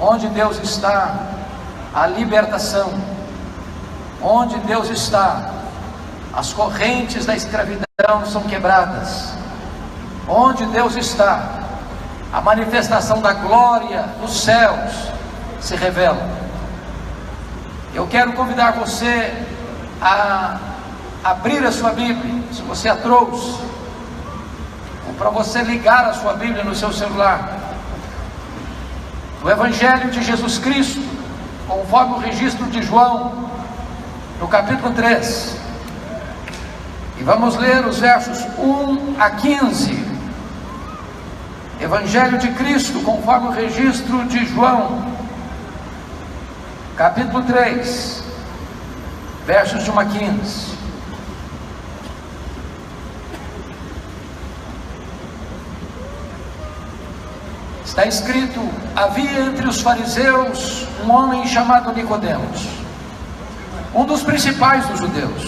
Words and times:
Onde 0.00 0.28
Deus 0.28 0.58
está, 0.58 1.14
a 1.94 2.06
libertação. 2.06 2.92
Onde 4.22 4.58
Deus 4.60 4.88
está, 4.88 5.50
as 6.32 6.52
correntes 6.52 7.26
da 7.26 7.36
escravidão 7.36 7.84
são 8.26 8.42
quebradas. 8.42 9.34
Onde 10.28 10.64
Deus 10.66 10.96
está, 10.96 11.60
a 12.32 12.40
manifestação 12.40 13.20
da 13.20 13.32
glória 13.32 14.02
dos 14.20 14.42
céus 14.42 14.92
se 15.60 15.76
revela. 15.76 16.28
Eu 17.92 18.06
quero 18.06 18.32
convidar 18.34 18.72
você 18.72 19.34
a 20.00 20.58
abrir 21.24 21.64
a 21.66 21.72
sua 21.72 21.90
Bíblia, 21.92 22.42
se 22.52 22.62
você 22.62 22.88
a 22.88 22.96
trouxe, 22.96 23.58
ou 25.06 25.14
para 25.18 25.30
você 25.30 25.62
ligar 25.62 26.06
a 26.06 26.14
sua 26.14 26.34
Bíblia 26.34 26.62
no 26.62 26.74
seu 26.74 26.92
celular. 26.92 27.59
O 29.42 29.48
Evangelho 29.48 30.10
de 30.10 30.22
Jesus 30.22 30.58
Cristo, 30.58 31.02
conforme 31.66 32.14
o 32.14 32.18
registro 32.18 32.66
de 32.66 32.82
João, 32.82 33.50
no 34.38 34.46
capítulo 34.46 34.92
3. 34.92 35.56
E 37.18 37.22
vamos 37.22 37.56
ler 37.56 37.86
os 37.86 37.98
versos 37.98 38.38
1 38.58 39.16
a 39.18 39.30
15. 39.30 40.10
Evangelho 41.80 42.36
de 42.36 42.50
Cristo, 42.52 43.00
conforme 43.00 43.48
o 43.48 43.50
registro 43.52 44.24
de 44.26 44.44
João, 44.44 45.06
capítulo 46.94 47.42
3, 47.44 48.22
versos 49.46 49.84
de 49.84 49.90
1 49.90 50.00
a 50.00 50.04
15. 50.04 50.79
Está 57.90 58.06
escrito: 58.06 58.60
havia 58.94 59.40
entre 59.46 59.66
os 59.66 59.80
fariseus 59.80 60.86
um 61.04 61.10
homem 61.10 61.44
chamado 61.48 61.92
Nicodemos, 61.92 62.68
um 63.92 64.04
dos 64.04 64.22
principais 64.22 64.86
dos 64.86 65.00
judeus. 65.00 65.42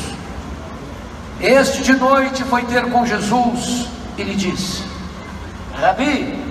Este 1.40 1.84
de 1.84 1.92
noite 1.94 2.42
foi 2.42 2.64
ter 2.64 2.90
com 2.90 3.06
Jesus 3.06 3.86
e 4.18 4.24
lhe 4.24 4.34
disse: 4.34 4.82
Rabi, 5.80 6.44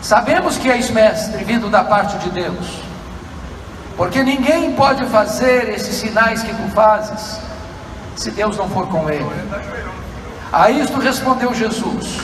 sabemos 0.00 0.56
que 0.56 0.70
és 0.70 0.88
mestre 0.88 1.42
vindo 1.42 1.68
da 1.68 1.82
parte 1.82 2.16
de 2.18 2.30
Deus, 2.30 2.78
porque 3.96 4.22
ninguém 4.22 4.72
pode 4.74 5.04
fazer 5.06 5.68
esses 5.68 5.96
sinais 5.96 6.44
que 6.44 6.54
tu 6.54 6.70
fazes 6.70 7.40
se 8.14 8.30
Deus 8.30 8.56
não 8.56 8.70
for 8.70 8.86
com 8.86 9.10
ele. 9.10 9.26
A 10.52 10.70
isto 10.70 11.00
respondeu 11.00 11.52
Jesus: 11.52 12.20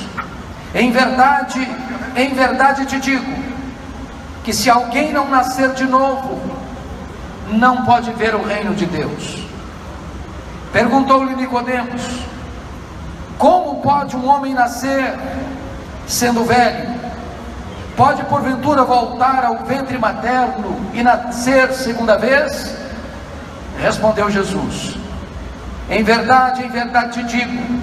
Em 0.75 0.91
verdade, 0.91 1.69
em 2.17 2.35
verdade 2.35 2.87
te 2.87 2.99
digo, 2.99 3.33
que 4.43 4.53
se 4.53 4.71
alguém 4.71 5.13
não 5.13 5.29
nascer 5.29 5.73
de 5.73 5.85
novo, 5.85 6.41
não 7.49 7.85
pode 7.85 8.11
ver 8.13 8.35
o 8.35 8.43
reino 8.43 8.75
de 8.75 8.87
Deus. 8.87 9.47
Perguntou-lhe 10.73 11.37
Nicodemos: 11.37 12.03
Como 13.39 13.83
pode 13.83 14.17
um 14.17 14.27
homem 14.27 14.55
nascer 14.55 15.15
sendo 16.07 16.45
velho? 16.45 16.91
Pode 17.97 18.25
porventura 18.25 18.85
voltar 18.85 19.45
ao 19.45 19.59
ventre 19.59 19.99
materno 19.99 20.81
e 20.95 21.03
nascer 21.03 21.73
segunda 21.73 22.17
vez? 22.17 22.75
Respondeu 23.79 24.31
Jesus: 24.31 24.97
Em 25.91 26.03
verdade, 26.03 26.65
em 26.65 26.71
verdade 26.71 27.23
te 27.23 27.25
digo: 27.25 27.83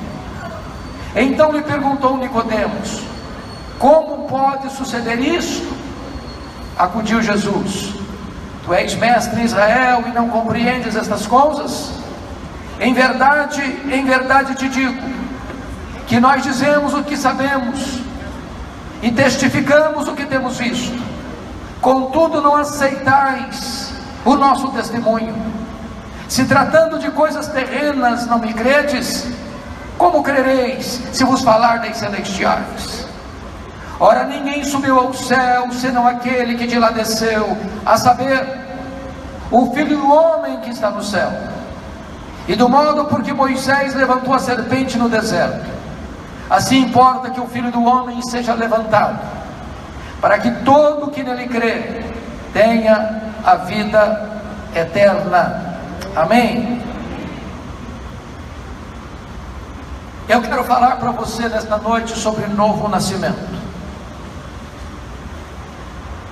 Então 1.15 1.51
lhe 1.51 1.61
perguntou 1.61 2.17
Nicodemos: 2.17 3.01
como 3.81 4.27
pode 4.27 4.71
suceder 4.71 5.19
isso? 5.19 5.67
Acudiu 6.77 7.21
Jesus: 7.21 7.95
Tu 8.63 8.73
és 8.73 8.93
mestre 8.95 9.41
em 9.41 9.45
Israel 9.45 10.03
e 10.07 10.11
não 10.11 10.29
compreendes 10.29 10.95
estas 10.95 11.25
coisas? 11.25 11.91
Em 12.79 12.93
verdade, 12.93 13.61
em 13.91 14.05
verdade 14.05 14.55
te 14.55 14.69
digo, 14.69 15.01
que 16.07 16.19
nós 16.19 16.43
dizemos 16.43 16.93
o 16.93 17.03
que 17.03 17.17
sabemos 17.17 17.99
e 19.01 19.11
testificamos 19.11 20.07
o 20.07 20.13
que 20.13 20.25
temos 20.25 20.57
visto, 20.57 21.01
contudo 21.81 22.39
não 22.39 22.55
aceitais 22.55 23.93
o 24.23 24.35
nosso 24.35 24.67
testemunho. 24.69 25.35
Se 26.27 26.45
tratando 26.45 26.99
de 26.99 27.09
coisas 27.11 27.47
terrenas 27.47 28.27
não 28.27 28.39
me 28.39 28.53
credes, 28.53 29.27
como 30.01 30.23
crereis 30.23 30.99
se 31.13 31.23
vos 31.23 31.43
falar 31.43 31.77
das 31.77 31.97
celestiais? 31.97 33.07
Ora, 33.99 34.23
ninguém 34.23 34.63
subiu 34.63 34.99
ao 34.99 35.13
céu 35.13 35.71
senão 35.71 36.07
aquele 36.07 36.57
que 36.57 36.65
de 36.65 36.79
lá 36.79 36.89
desceu, 36.89 37.55
a 37.85 37.95
saber, 37.97 38.47
o 39.51 39.71
Filho 39.75 39.95
do 39.95 40.11
Homem 40.11 40.59
que 40.61 40.71
está 40.71 40.89
no 40.89 41.03
céu. 41.03 41.31
E 42.47 42.55
do 42.55 42.67
modo 42.67 43.05
por 43.05 43.21
que 43.21 43.31
Moisés 43.31 43.93
levantou 43.93 44.33
a 44.33 44.39
serpente 44.39 44.97
no 44.97 45.07
deserto, 45.07 45.69
assim 46.49 46.79
importa 46.79 47.29
que 47.29 47.39
o 47.39 47.45
Filho 47.45 47.71
do 47.71 47.85
Homem 47.85 48.23
seja 48.23 48.55
levantado, 48.55 49.19
para 50.19 50.39
que 50.39 50.49
todo 50.65 51.11
que 51.11 51.21
nele 51.21 51.47
crê 51.47 52.03
tenha 52.51 53.21
a 53.45 53.53
vida 53.53 54.31
eterna. 54.75 55.77
Amém? 56.15 56.90
Eu 60.31 60.41
quero 60.41 60.63
falar 60.63 60.95
para 60.95 61.11
você 61.11 61.49
nesta 61.49 61.75
noite 61.75 62.17
sobre 62.17 62.47
novo 62.47 62.87
nascimento. 62.87 63.51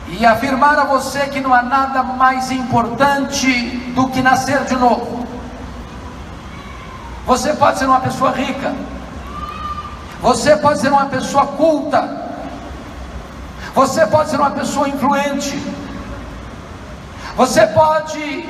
E 0.07 0.25
afirmar 0.25 0.79
a 0.79 0.85
você 0.85 1.27
que 1.27 1.41
não 1.41 1.53
há 1.53 1.61
nada 1.61 2.01
mais 2.01 2.49
importante 2.49 3.51
do 3.93 4.07
que 4.07 4.21
nascer 4.21 4.63
de 4.63 4.77
novo. 4.77 5.27
Você 7.25 7.53
pode 7.53 7.77
ser 7.77 7.87
uma 7.87 7.99
pessoa 7.99 8.31
rica, 8.31 8.73
você 10.21 10.55
pode 10.55 10.79
ser 10.79 10.93
uma 10.93 11.07
pessoa 11.07 11.45
culta, 11.47 12.25
você 13.75 14.07
pode 14.07 14.29
ser 14.29 14.39
uma 14.39 14.51
pessoa 14.51 14.87
influente, 14.87 15.61
você 17.35 17.67
pode 17.67 18.47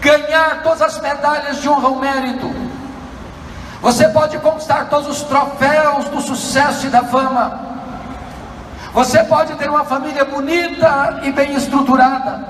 ganhar 0.00 0.64
todas 0.64 0.82
as 0.82 1.00
medalhas 1.00 1.62
de 1.62 1.68
honra 1.68 1.86
ao 1.86 1.94
mérito, 2.00 2.69
você 3.82 4.08
pode 4.08 4.38
conquistar 4.38 4.86
todos 4.90 5.08
os 5.08 5.22
troféus 5.22 6.04
do 6.06 6.20
sucesso 6.20 6.86
e 6.86 6.90
da 6.90 7.02
fama. 7.04 7.60
Você 8.92 9.24
pode 9.24 9.54
ter 9.54 9.70
uma 9.70 9.84
família 9.84 10.24
bonita 10.24 11.20
e 11.22 11.32
bem 11.32 11.54
estruturada. 11.54 12.44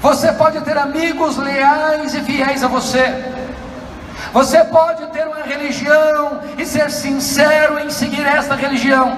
Você 0.00 0.32
pode 0.32 0.60
ter 0.62 0.78
amigos 0.78 1.36
leais 1.36 2.14
e 2.14 2.20
fiéis 2.22 2.64
a 2.64 2.68
você. 2.68 3.32
Você 4.32 4.64
pode 4.64 5.06
ter 5.08 5.26
uma 5.26 5.42
religião 5.42 6.40
e 6.56 6.64
ser 6.64 6.90
sincero 6.90 7.78
em 7.78 7.90
seguir 7.90 8.26
esta 8.26 8.54
religião. 8.54 9.16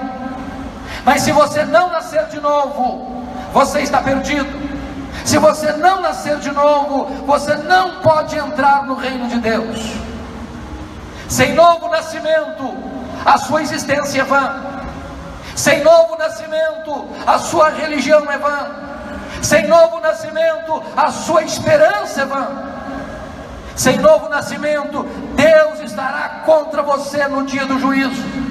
Mas 1.05 1.21
se 1.21 1.31
você 1.31 1.63
não 1.63 1.89
nascer 1.91 2.25
de 2.25 2.41
novo, 2.41 3.23
você 3.53 3.81
está 3.81 4.01
perdido. 4.01 4.69
Se 5.23 5.37
você 5.37 5.71
não 5.73 6.01
nascer 6.01 6.37
de 6.39 6.51
novo, 6.51 7.05
você 7.25 7.55
não 7.55 8.01
pode 8.01 8.37
entrar 8.37 8.83
no 8.85 8.95
reino 8.95 9.27
de 9.27 9.39
Deus. 9.39 10.08
Sem 11.29 11.53
novo 11.53 11.87
nascimento, 11.89 12.75
a 13.23 13.37
sua 13.37 13.61
existência 13.61 14.21
é 14.21 14.25
vã. 14.25 14.63
Sem 15.55 15.83
novo 15.83 16.17
nascimento, 16.17 17.07
a 17.25 17.37
sua 17.37 17.69
religião 17.69 18.29
é 18.31 18.37
vã. 18.37 18.71
Sem 19.41 19.67
novo 19.67 19.99
nascimento, 19.99 20.83
a 20.97 21.11
sua 21.11 21.43
esperança 21.43 22.21
é 22.21 22.25
vã. 22.25 22.47
Sem 23.75 23.97
novo 23.99 24.27
nascimento, 24.27 25.03
Deus 25.35 25.79
estará 25.81 26.41
contra 26.45 26.81
você 26.81 27.27
no 27.27 27.45
dia 27.45 27.65
do 27.65 27.79
juízo. 27.79 28.48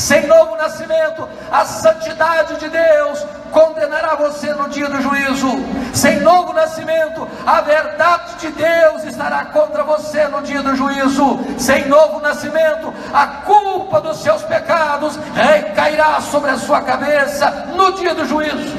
Sem 0.00 0.26
novo 0.26 0.56
nascimento, 0.56 1.28
a 1.52 1.66
santidade 1.66 2.56
de 2.56 2.70
Deus 2.70 3.26
condenará 3.52 4.14
você 4.14 4.50
no 4.54 4.66
dia 4.70 4.88
do 4.88 4.98
juízo. 5.02 5.46
Sem 5.92 6.20
novo 6.20 6.54
nascimento, 6.54 7.28
a 7.46 7.60
verdade 7.60 8.36
de 8.38 8.48
Deus 8.50 9.04
estará 9.04 9.44
contra 9.44 9.84
você 9.84 10.26
no 10.28 10.40
dia 10.40 10.62
do 10.62 10.74
juízo. 10.74 11.38
Sem 11.58 11.86
novo 11.86 12.18
nascimento, 12.18 12.94
a 13.12 13.26
culpa 13.44 14.00
dos 14.00 14.22
seus 14.22 14.42
pecados 14.42 15.18
recairá 15.34 16.18
sobre 16.22 16.50
a 16.50 16.56
sua 16.56 16.80
cabeça 16.80 17.50
no 17.76 17.92
dia 17.92 18.14
do 18.14 18.24
juízo. 18.24 18.74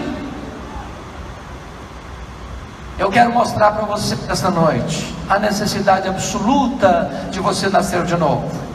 Eu 2.97 3.12
quero 3.12 3.31
mostrar 3.31 3.74
para 3.74 3.85
você 3.85 4.17
esta 4.27 4.50
noite 4.50 5.15
a 5.29 5.38
necessidade 5.38 6.07
absoluta 6.07 7.12
de 7.29 7.39
você 7.39 7.69
nascer 7.69 8.03
de 8.06 8.17
novo. 8.17 8.70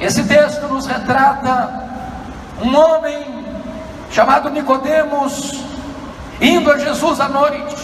Esse 0.00 0.24
texto 0.24 0.66
nos 0.66 0.86
retrata 0.86 1.88
um 2.62 2.74
homem 2.74 3.44
chamado 4.10 4.50
Nicodemos 4.50 5.62
indo 6.40 6.72
a 6.72 6.78
Jesus 6.78 7.20
à 7.20 7.28
noite, 7.28 7.76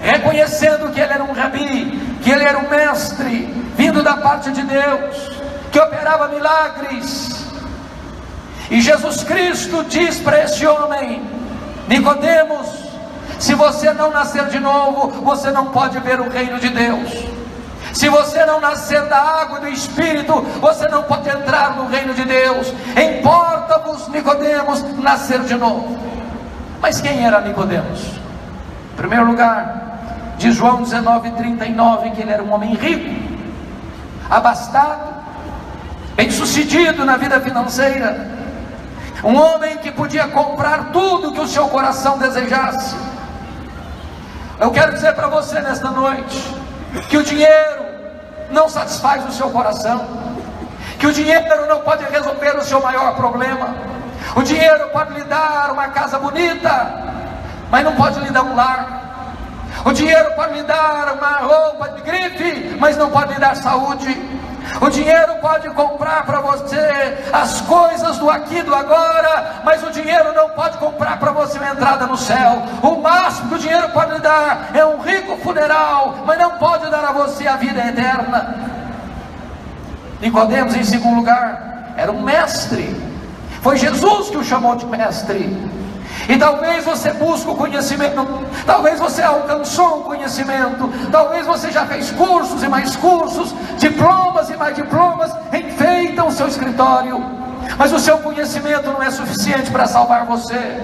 reconhecendo 0.00 0.90
que 0.92 1.00
ele 1.00 1.12
era 1.12 1.22
um 1.22 1.32
rabi, 1.32 2.18
que 2.22 2.30
ele 2.30 2.44
era 2.44 2.58
um 2.58 2.68
mestre, 2.68 3.46
vindo 3.76 4.02
da 4.02 4.16
parte 4.16 4.50
de 4.50 4.62
Deus, 4.62 5.30
que 5.70 5.78
operava 5.78 6.28
milagres. 6.28 7.46
E 8.68 8.80
Jesus 8.80 9.22
Cristo 9.22 9.84
diz 9.88 10.18
para 10.18 10.42
esse 10.42 10.66
homem, 10.66 11.22
Nicodemos, 11.86 12.66
se 13.38 13.54
você 13.54 13.92
não 13.92 14.10
nascer 14.10 14.46
de 14.46 14.58
novo, 14.58 15.08
você 15.22 15.52
não 15.52 15.66
pode 15.66 16.00
ver 16.00 16.20
o 16.20 16.28
reino 16.28 16.58
de 16.58 16.68
Deus. 16.68 17.35
Se 17.96 18.10
você 18.10 18.44
não 18.44 18.60
nascer 18.60 19.00
da 19.06 19.16
água 19.16 19.56
e 19.56 19.60
do 19.62 19.68
Espírito, 19.68 20.42
você 20.60 20.86
não 20.86 21.04
pode 21.04 21.30
entrar 21.30 21.76
no 21.76 21.88
reino 21.88 22.12
de 22.12 22.26
Deus. 22.26 22.70
Importa-vos, 22.94 24.08
Nicodemos, 24.08 24.82
nascer 24.98 25.40
de 25.40 25.54
novo. 25.54 25.98
Mas 26.78 27.00
quem 27.00 27.24
era 27.24 27.40
Nicodemos? 27.40 28.02
Em 28.92 28.96
primeiro 28.98 29.24
lugar, 29.24 29.98
diz 30.36 30.54
João 30.54 30.82
19:39 30.82 32.10
que 32.10 32.20
ele 32.20 32.32
era 32.32 32.42
um 32.42 32.52
homem 32.52 32.74
rico, 32.74 33.08
abastado, 34.28 35.14
bem-sucedido 36.14 37.02
na 37.02 37.16
vida 37.16 37.40
financeira, 37.40 38.28
um 39.24 39.34
homem 39.34 39.78
que 39.78 39.90
podia 39.90 40.28
comprar 40.28 40.90
tudo 40.92 41.32
que 41.32 41.40
o 41.40 41.48
seu 41.48 41.66
coração 41.68 42.18
desejasse. 42.18 42.94
Eu 44.60 44.70
quero 44.70 44.92
dizer 44.92 45.14
para 45.14 45.28
você 45.28 45.60
nesta 45.62 45.90
noite 45.90 46.54
que 47.08 47.16
o 47.16 47.24
dinheiro 47.24 47.85
não 48.50 48.68
satisfaz 48.68 49.24
o 49.26 49.32
seu 49.32 49.50
coração, 49.50 50.06
que 50.98 51.06
o 51.06 51.12
dinheiro 51.12 51.66
não 51.68 51.80
pode 51.80 52.04
resolver 52.04 52.56
o 52.56 52.64
seu 52.64 52.80
maior 52.80 53.14
problema. 53.14 53.74
O 54.34 54.42
dinheiro 54.42 54.88
pode 54.90 55.14
lhe 55.14 55.24
dar 55.24 55.70
uma 55.72 55.88
casa 55.88 56.18
bonita, 56.18 57.04
mas 57.70 57.84
não 57.84 57.94
pode 57.94 58.20
lhe 58.20 58.30
dar 58.30 58.42
um 58.42 58.54
lar. 58.54 59.06
O 59.84 59.92
dinheiro 59.92 60.32
pode 60.34 60.54
lhe 60.54 60.62
dar 60.62 61.12
uma 61.12 61.38
roupa 61.38 61.88
de 61.90 62.02
grife, 62.02 62.76
mas 62.78 62.96
não 62.96 63.10
pode 63.10 63.34
lhe 63.34 63.40
dar 63.40 63.56
saúde. 63.56 64.35
O 64.80 64.88
dinheiro 64.90 65.36
pode 65.40 65.68
comprar 65.70 66.24
para 66.26 66.40
você 66.40 67.18
as 67.32 67.60
coisas 67.62 68.18
do 68.18 68.28
aqui 68.30 68.62
do 68.62 68.74
agora, 68.74 69.62
mas 69.64 69.82
o 69.82 69.90
dinheiro 69.90 70.34
não 70.34 70.50
pode 70.50 70.76
comprar 70.78 71.18
para 71.18 71.32
você 71.32 71.58
uma 71.58 71.70
entrada 71.70 72.06
no 72.06 72.16
céu. 72.16 72.62
O 72.82 73.00
máximo 73.00 73.48
que 73.48 73.54
o 73.54 73.58
dinheiro 73.58 73.88
pode 73.90 74.14
lhe 74.14 74.20
dar 74.20 74.70
é 74.74 74.84
um 74.84 74.98
rico 75.00 75.36
funeral, 75.38 76.18
mas 76.26 76.38
não 76.38 76.52
pode 76.52 76.90
dar 76.90 77.04
a 77.04 77.12
você 77.12 77.46
a 77.46 77.56
vida 77.56 77.80
eterna. 77.86 78.54
Nicodemos, 80.20 80.74
em 80.74 80.84
segundo 80.84 81.16
lugar, 81.16 81.92
era 81.96 82.10
um 82.10 82.22
mestre. 82.22 82.94
Foi 83.62 83.76
Jesus 83.76 84.30
que 84.30 84.36
o 84.36 84.44
chamou 84.44 84.76
de 84.76 84.86
mestre. 84.86 85.56
E 86.28 86.36
talvez 86.36 86.84
você 86.84 87.12
busque 87.12 87.48
o 87.48 87.54
conhecimento, 87.54 88.26
talvez 88.66 88.98
você 88.98 89.22
alcançou 89.22 90.00
o 90.00 90.04
conhecimento, 90.04 90.90
talvez 91.10 91.46
você 91.46 91.70
já 91.70 91.86
fez 91.86 92.10
cursos 92.10 92.62
e 92.62 92.68
mais 92.68 92.96
cursos, 92.96 93.54
diplomas 93.78 94.50
e 94.50 94.56
mais 94.56 94.74
diplomas, 94.74 95.30
enfeitam 95.52 96.26
o 96.26 96.32
seu 96.32 96.48
escritório 96.48 97.45
mas 97.78 97.92
o 97.92 97.98
seu 97.98 98.18
conhecimento 98.18 98.90
não 98.90 99.02
é 99.02 99.10
suficiente 99.10 99.70
para 99.70 99.86
salvar 99.86 100.24
você. 100.24 100.80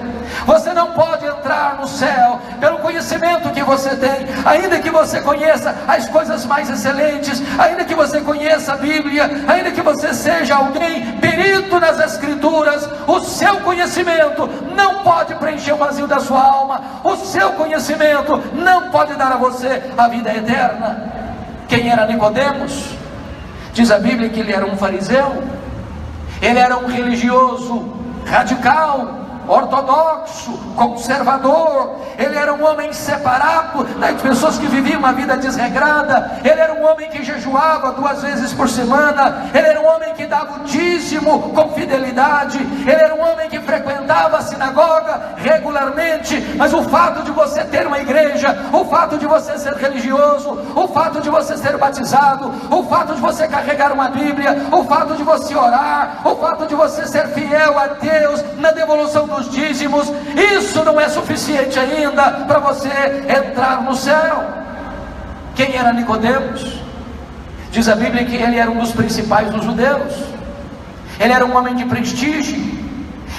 Você 0.47 0.73
não 0.73 0.93
pode 0.93 1.25
entrar 1.25 1.77
no 1.81 1.87
céu 1.87 2.41
pelo 2.59 2.79
conhecimento 2.79 3.51
que 3.51 3.63
você 3.63 3.91
tem, 3.97 4.27
ainda 4.45 4.79
que 4.79 4.91
você 4.91 5.21
conheça 5.21 5.75
as 5.87 6.09
coisas 6.09 6.45
mais 6.45 6.69
excelentes, 6.69 7.43
ainda 7.59 7.85
que 7.85 7.95
você 7.95 8.21
conheça 8.21 8.73
a 8.73 8.77
Bíblia, 8.77 9.31
ainda 9.47 9.71
que 9.71 9.81
você 9.81 10.13
seja 10.13 10.57
alguém 10.57 11.19
perito 11.19 11.79
nas 11.79 12.01
Escrituras, 12.01 12.89
o 13.07 13.21
seu 13.21 13.61
conhecimento 13.61 14.49
não 14.75 15.03
pode 15.03 15.35
preencher 15.37 15.73
o 15.73 15.77
vazio 15.77 16.07
da 16.07 16.19
sua 16.19 16.43
alma, 16.43 16.81
o 17.05 17.17
seu 17.17 17.53
conhecimento 17.53 18.41
não 18.55 18.91
pode 18.91 19.15
dar 19.15 19.33
a 19.33 19.37
você 19.37 19.83
a 19.97 20.09
vida 20.09 20.31
eterna. 20.35 21.13
Quem 21.69 21.91
era 21.91 22.07
Nicodemos? 22.07 22.95
Diz 23.73 23.91
a 23.91 23.99
Bíblia 23.99 24.29
que 24.29 24.41
ele 24.41 24.53
era 24.53 24.67
um 24.67 24.77
fariseu. 24.77 25.43
Ele 26.43 26.59
era 26.59 26.77
um 26.77 26.87
religioso 26.87 27.89
radical, 28.27 29.22
ortodoxo, 29.47 30.53
conservador, 30.77 31.97
ele 32.19 32.37
era 32.37 32.53
um 32.53 32.65
homem 32.65 32.93
separado 32.93 33.85
das 33.99 34.21
pessoas 34.21 34.59
que 34.59 34.67
viviam 34.67 34.99
uma 34.99 35.13
vida 35.13 35.37
desregrada, 35.37 36.39
ele 36.45 36.61
era 36.61 36.75
um 36.75 36.85
homem 36.85 37.09
que 37.09 37.23
jejuava 37.25 37.93
duas 37.93 38.23
vezes 38.23 38.53
por 38.53 38.69
semana, 38.69 39.51
ele 39.55 39.67
era 39.67 39.81
um 39.81 39.87
homem 39.87 40.15
que 40.15 40.27
dava 40.27 40.61
o 40.61 40.65
dízimo 40.65 41.51
com 41.51 41.71
fidelidade, 41.71 42.59
ele 42.59 42.91
era 42.91 43.15
um 43.15 43.21
homem 43.21 43.49
que 43.49 43.61
frequentava 43.61 44.39
a 44.39 44.43
sinagoga 44.43 45.35
regularmente, 45.37 46.55
mas 46.57 46.73
o 46.73 46.83
fato 46.85 47.23
de 47.23 47.31
você 47.31 47.65
ter 47.65 47.87
uma 47.87 47.99
igreja, 47.99 48.71
o 48.73 48.85
fato 48.85 49.19
de 49.19 49.27
você 49.27 49.59
ser 49.59 49.75
religioso, 49.75 50.51
o 50.75 50.89
fato 50.89 51.21
de 51.21 51.31
você 51.31 51.57
ser 51.57 51.77
batizado, 51.77 52.53
o 52.71 52.83
fato 52.85 53.15
de 53.15 53.21
você 53.21 53.49
carregar 53.49 53.93
uma 53.93 54.09
Bíblia, 54.09 54.69
o 54.71 54.85
fato 54.85 55.15
de 55.15 55.23
você 55.23 55.55
orar, 55.55 56.21
o 56.25 56.37
fato 56.37 56.67
de 56.67 56.75
você 56.75 57.07
ser 57.07 57.29
fiel 57.29 57.79
a 57.79 57.87
Deus 57.89 58.45
na 58.59 58.71
devolução 58.71 59.27
dos 59.37 59.51
dízimos, 59.51 60.13
isso 60.57 60.85
não 60.85 61.01
é 61.01 61.09
suficiente 61.09 61.79
ainda 61.79 62.23
para 62.47 62.59
você 62.59 62.89
entrar 63.29 63.83
no 63.83 63.95
céu. 63.95 64.45
Quem 65.55 65.77
era 65.77 65.93
Nicodemos? 65.93 66.81
Diz 67.71 67.89
a 67.89 67.95
Bíblia 67.95 68.25
que 68.25 68.37
ele 68.37 68.59
era 68.59 68.71
um 68.71 68.79
dos 68.79 68.93
principais 68.93 69.51
dos 69.51 69.65
judeus. 69.65 70.13
Ele 71.19 71.33
era 71.33 71.45
um 71.45 71.57
homem 71.57 71.75
de 71.75 71.85
prestígio. 71.85 72.59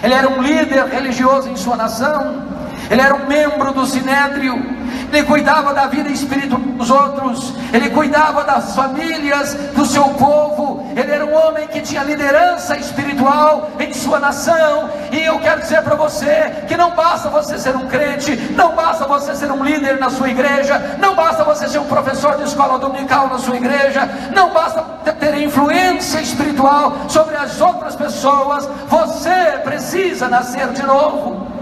Ele 0.01 0.13
era 0.13 0.27
um 0.27 0.41
líder 0.41 0.85
religioso 0.85 1.49
em 1.49 1.55
sua 1.55 1.75
nação. 1.75 2.52
Ele 2.89 3.01
era 3.01 3.15
um 3.15 3.27
membro 3.27 3.71
do 3.71 3.85
sinédrio. 3.85 4.83
Ele 5.11 5.23
cuidava 5.23 5.73
da 5.73 5.85
vida 5.85 6.09
espiritual 6.09 6.59
dos 6.59 6.89
outros, 6.89 7.53
ele 7.71 7.89
cuidava 7.91 8.43
das 8.43 8.75
famílias 8.75 9.53
do 9.75 9.85
seu 9.85 10.05
povo, 10.09 10.85
ele 10.95 11.11
era 11.11 11.23
um 11.23 11.33
homem 11.33 11.67
que 11.67 11.81
tinha 11.81 12.03
liderança 12.03 12.75
espiritual 12.75 13.69
em 13.79 13.93
sua 13.93 14.19
nação, 14.19 14.89
e 15.11 15.21
eu 15.23 15.39
quero 15.39 15.61
dizer 15.61 15.83
para 15.83 15.95
você 15.95 16.63
que 16.67 16.75
não 16.75 16.91
basta 16.95 17.29
você 17.29 17.59
ser 17.59 17.75
um 17.75 17.87
crente, 17.87 18.35
não 18.55 18.75
basta 18.75 19.05
você 19.05 19.35
ser 19.35 19.51
um 19.51 19.63
líder 19.63 19.99
na 19.99 20.09
sua 20.09 20.29
igreja, 20.29 20.97
não 20.99 21.15
basta 21.15 21.43
você 21.43 21.67
ser 21.67 21.77
um 21.77 21.85
professor 21.85 22.35
de 22.35 22.43
escola 22.43 22.79
dominical 22.79 23.27
na 23.29 23.37
sua 23.37 23.55
igreja, 23.55 24.09
não 24.33 24.51
basta 24.51 24.81
ter 25.19 25.35
influência 25.41 26.19
espiritual 26.21 26.91
sobre 27.07 27.35
as 27.35 27.61
outras 27.61 27.95
pessoas, 27.95 28.67
você 28.87 29.59
precisa 29.63 30.27
nascer 30.27 30.69
de 30.69 30.81
novo. 30.81 31.52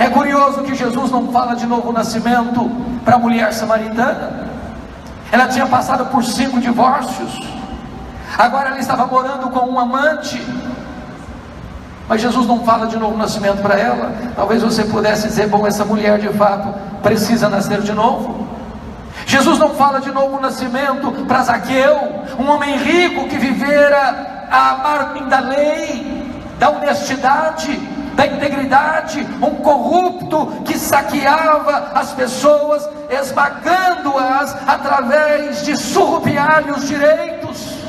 É 0.00 0.08
curioso 0.08 0.62
que 0.62 0.74
Jesus 0.74 1.10
não 1.10 1.30
fala 1.30 1.54
de 1.54 1.66
novo 1.66 1.92
nascimento 1.92 2.70
para 3.04 3.16
a 3.16 3.18
mulher 3.18 3.52
samaritana. 3.52 4.48
Ela 5.30 5.46
tinha 5.46 5.66
passado 5.66 6.06
por 6.06 6.24
cinco 6.24 6.58
divórcios. 6.58 7.38
Agora 8.38 8.70
ela 8.70 8.78
estava 8.78 9.06
morando 9.06 9.50
com 9.50 9.68
um 9.68 9.78
amante. 9.78 10.42
Mas 12.08 12.22
Jesus 12.22 12.46
não 12.46 12.64
fala 12.64 12.86
de 12.86 12.96
novo 12.96 13.14
nascimento 13.18 13.60
para 13.60 13.78
ela. 13.78 14.10
Talvez 14.34 14.62
você 14.62 14.84
pudesse 14.84 15.28
dizer: 15.28 15.48
bom, 15.48 15.66
essa 15.66 15.84
mulher 15.84 16.18
de 16.18 16.30
fato 16.30 16.74
precisa 17.02 17.50
nascer 17.50 17.82
de 17.82 17.92
novo. 17.92 18.48
Jesus 19.26 19.58
não 19.58 19.74
fala 19.74 20.00
de 20.00 20.10
novo 20.10 20.40
nascimento 20.40 21.12
para 21.28 21.42
Zaqueu, 21.42 22.24
um 22.38 22.48
homem 22.48 22.78
rico 22.78 23.28
que 23.28 23.36
vivera 23.36 24.46
a 24.50 24.76
margem 24.82 25.28
da 25.28 25.40
lei, 25.40 26.42
da 26.58 26.70
honestidade, 26.70 27.78
da 28.14 28.26
integridade, 28.26 29.26
um 29.40 29.56
corrupto 29.56 30.62
que 30.64 30.78
saqueava 30.78 31.92
as 31.94 32.12
pessoas, 32.12 32.88
esmagando-as 33.10 34.56
através 34.66 35.64
de 35.64 35.76
surrupiar 35.76 36.64
os 36.76 36.86
direitos. 36.86 37.80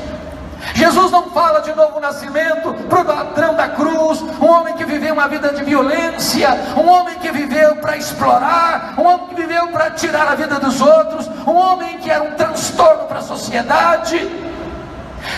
Jesus 0.74 1.12
não 1.12 1.30
fala 1.32 1.62
de 1.62 1.74
novo 1.74 2.00
nascimento 2.00 2.74
para 2.88 3.02
o 3.02 3.04
ladrão 3.04 3.56
da 3.56 3.70
cruz, 3.70 4.22
um 4.22 4.46
homem 4.46 4.74
que 4.76 4.86
viveu 4.86 5.14
uma 5.14 5.28
vida 5.28 5.50
de 5.54 5.64
violência, 5.64 6.50
um 6.78 6.88
homem 6.88 7.16
que 7.16 7.32
viveu 7.32 7.76
para 7.78 7.98
explorar, 7.98 8.94
um 8.98 9.06
homem 9.06 9.28
que 9.28 9.36
viveu 9.36 9.68
para 9.68 9.92
tirar 9.92 10.28
a 10.28 10.36
vida 10.36 10.60
dos 10.60 10.80
outros, 10.80 11.28
um 11.46 11.56
homem 11.56 11.98
que 11.98 12.10
era 12.10 12.24
um 12.24 12.32
transtorno 12.32 13.06
para 13.06 13.20
a 13.20 13.24
sociedade. 13.24 14.30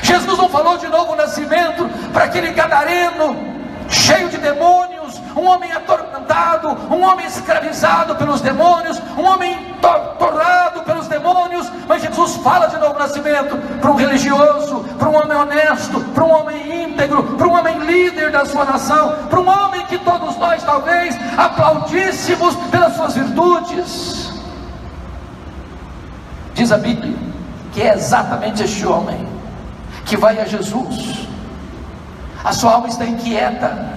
Jesus 0.02 0.38
não 0.38 0.50
falou 0.50 0.78
de 0.78 0.88
novo 0.88 1.16
nascimento 1.16 1.90
para 2.12 2.26
aquele 2.26 2.52
gadareno 2.52 3.54
cheio 3.90 4.30
de 4.30 4.33
demônios, 4.44 5.20
um 5.36 5.48
homem 5.48 5.72
atormentado, 5.72 6.68
um 6.94 7.02
homem 7.02 7.26
escravizado 7.26 8.16
pelos 8.16 8.42
demônios, 8.42 9.02
um 9.18 9.24
homem 9.24 9.74
torturado 9.82 10.82
pelos 10.82 11.08
demônios. 11.08 11.72
Mas 11.88 12.04
Jesus 12.04 12.36
fala 12.38 12.68
de 12.68 12.78
novo 12.78 13.00
nascimento 13.00 13.58
para 13.80 13.92
um 13.92 13.96
religioso, 13.96 14.86
para 15.00 15.10
um 15.10 15.16
homem 15.16 15.38
honesto, 15.38 16.00
para 16.14 16.24
um 16.24 16.32
homem 16.32 16.84
íntegro, 16.84 17.24
para 17.24 17.48
um 17.48 17.54
homem 17.54 17.80
líder 17.80 18.32
da 18.32 18.46
sua 18.46 18.66
nação, 18.66 19.16
para 19.30 19.40
um 19.40 19.50
homem 19.50 19.86
que 19.88 19.98
todos 19.98 20.38
nós 20.38 20.62
talvez 20.64 21.18
aplaudíssemos 21.38 22.56
pelas 22.70 22.96
suas 22.96 23.16
virtudes. 23.16 24.34
Diz 26.54 26.72
a 26.72 26.78
Bíblia 26.78 27.16
que 27.74 27.82
é 27.82 27.94
exatamente 27.94 28.64
este 28.64 28.86
homem 28.86 29.28
que 30.06 30.16
vai 30.16 30.40
a 30.40 30.46
Jesus. 30.46 31.28
A 32.44 32.52
sua 32.52 32.74
alma 32.74 32.88
está 32.90 33.06
inquieta, 33.06 33.93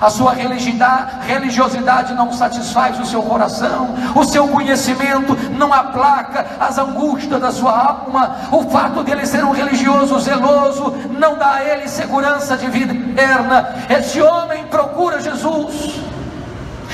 a 0.00 0.10
sua 0.10 0.32
religiosidade 0.32 2.14
não 2.14 2.32
satisfaz 2.32 2.98
o 2.98 3.06
seu 3.06 3.22
coração, 3.22 3.94
o 4.14 4.24
seu 4.24 4.48
conhecimento 4.48 5.36
não 5.56 5.72
aplaca 5.72 6.46
as 6.60 6.78
angústias 6.78 7.40
da 7.40 7.50
sua 7.50 7.72
alma, 7.72 8.36
o 8.52 8.62
fato 8.70 9.02
de 9.02 9.10
ele 9.10 9.26
ser 9.26 9.44
um 9.44 9.52
religioso 9.52 10.18
zeloso 10.20 10.94
não 11.18 11.36
dá 11.36 11.54
a 11.54 11.64
ele 11.64 11.88
segurança 11.88 12.56
de 12.56 12.66
vida 12.68 12.92
eterna. 12.92 13.74
Esse 13.88 14.20
homem 14.20 14.66
procura 14.66 15.20
Jesus. 15.20 16.00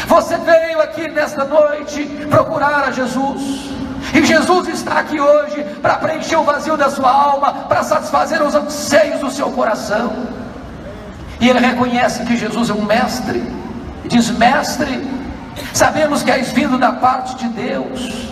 Você 0.07 0.37
veio 0.39 0.81
aqui 0.81 1.09
nesta 1.09 1.45
noite 1.45 2.05
procurar 2.29 2.85
a 2.85 2.91
Jesus. 2.91 3.71
E 4.15 4.25
Jesus 4.25 4.69
está 4.69 4.99
aqui 4.99 5.21
hoje 5.21 5.65
para 5.81 5.95
preencher 5.95 6.37
o 6.37 6.45
vazio 6.45 6.77
da 6.77 6.91
sua 6.91 7.11
alma, 7.11 7.53
para 7.69 7.83
satisfazer 7.83 8.43
os 8.43 8.55
anseios 8.55 9.21
do 9.21 9.31
seu 9.31 9.51
coração. 9.53 10.42
E 11.43 11.49
ele 11.49 11.59
reconhece 11.59 12.25
que 12.25 12.37
Jesus 12.37 12.71
é 12.71 12.73
um 12.73 12.85
mestre. 12.85 13.43
E 14.05 14.09
diz: 14.09 14.31
Mestre, 14.31 15.05
sabemos 15.75 16.23
que 16.23 16.31
és 16.31 16.53
vindo 16.53 16.79
da 16.79 16.93
parte 16.93 17.35
de 17.35 17.49
Deus. 17.49 18.32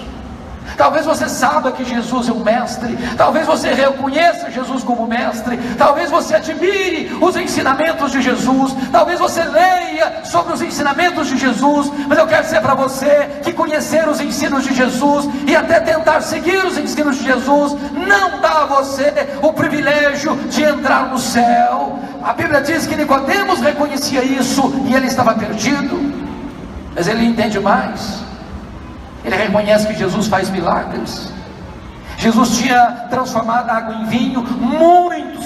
Talvez 0.81 1.05
você 1.05 1.29
saiba 1.29 1.73
que 1.73 1.85
Jesus 1.85 2.31
é 2.31 2.33
um 2.33 2.43
mestre, 2.43 2.97
talvez 3.15 3.47
você 3.47 3.75
reconheça 3.75 4.51
Jesus 4.51 4.83
como 4.83 5.07
mestre, 5.07 5.59
talvez 5.77 6.11
você 6.11 6.37
admire 6.37 7.15
os 7.21 7.37
ensinamentos 7.37 8.11
de 8.11 8.23
Jesus, 8.23 8.75
talvez 8.91 9.21
você 9.21 9.45
leia 9.45 10.25
sobre 10.25 10.55
os 10.55 10.63
ensinamentos 10.63 11.29
de 11.29 11.37
Jesus, 11.37 11.93
mas 12.09 12.19
eu 12.19 12.27
quero 12.27 12.45
dizer 12.45 12.63
para 12.63 12.75
você 12.75 13.29
que 13.43 13.53
conhecer 13.53 14.09
os 14.09 14.23
ensinos 14.23 14.65
de 14.65 14.73
Jesus 14.73 15.29
e 15.47 15.55
até 15.55 15.81
tentar 15.81 16.23
seguir 16.23 16.65
os 16.65 16.79
ensinos 16.79 17.19
de 17.19 17.25
Jesus 17.25 17.77
não 17.93 18.41
dá 18.41 18.63
a 18.63 18.65
você 18.65 19.13
o 19.43 19.53
privilégio 19.53 20.35
de 20.49 20.63
entrar 20.63 21.11
no 21.11 21.19
céu. 21.19 21.99
A 22.25 22.33
Bíblia 22.33 22.63
diz 22.63 22.87
que 22.87 22.97
Nicodemos 22.97 23.61
reconhecia 23.61 24.25
isso 24.25 24.73
e 24.87 24.95
ele 24.95 25.09
estava 25.09 25.35
perdido, 25.35 26.01
mas 26.97 27.07
ele 27.07 27.27
entende 27.27 27.61
mais. 27.61 28.30
Ele 29.25 29.37
reconhece 29.37 29.87
que 29.87 29.95
Jesus 29.95 30.27
faz 30.27 30.51
milagres. 30.51 31.33
Jesus 32.19 32.59
tinha 32.59 33.07
transformado 33.09 33.71
água 33.71 33.95
em 33.95 34.05
vinho, 34.07 34.43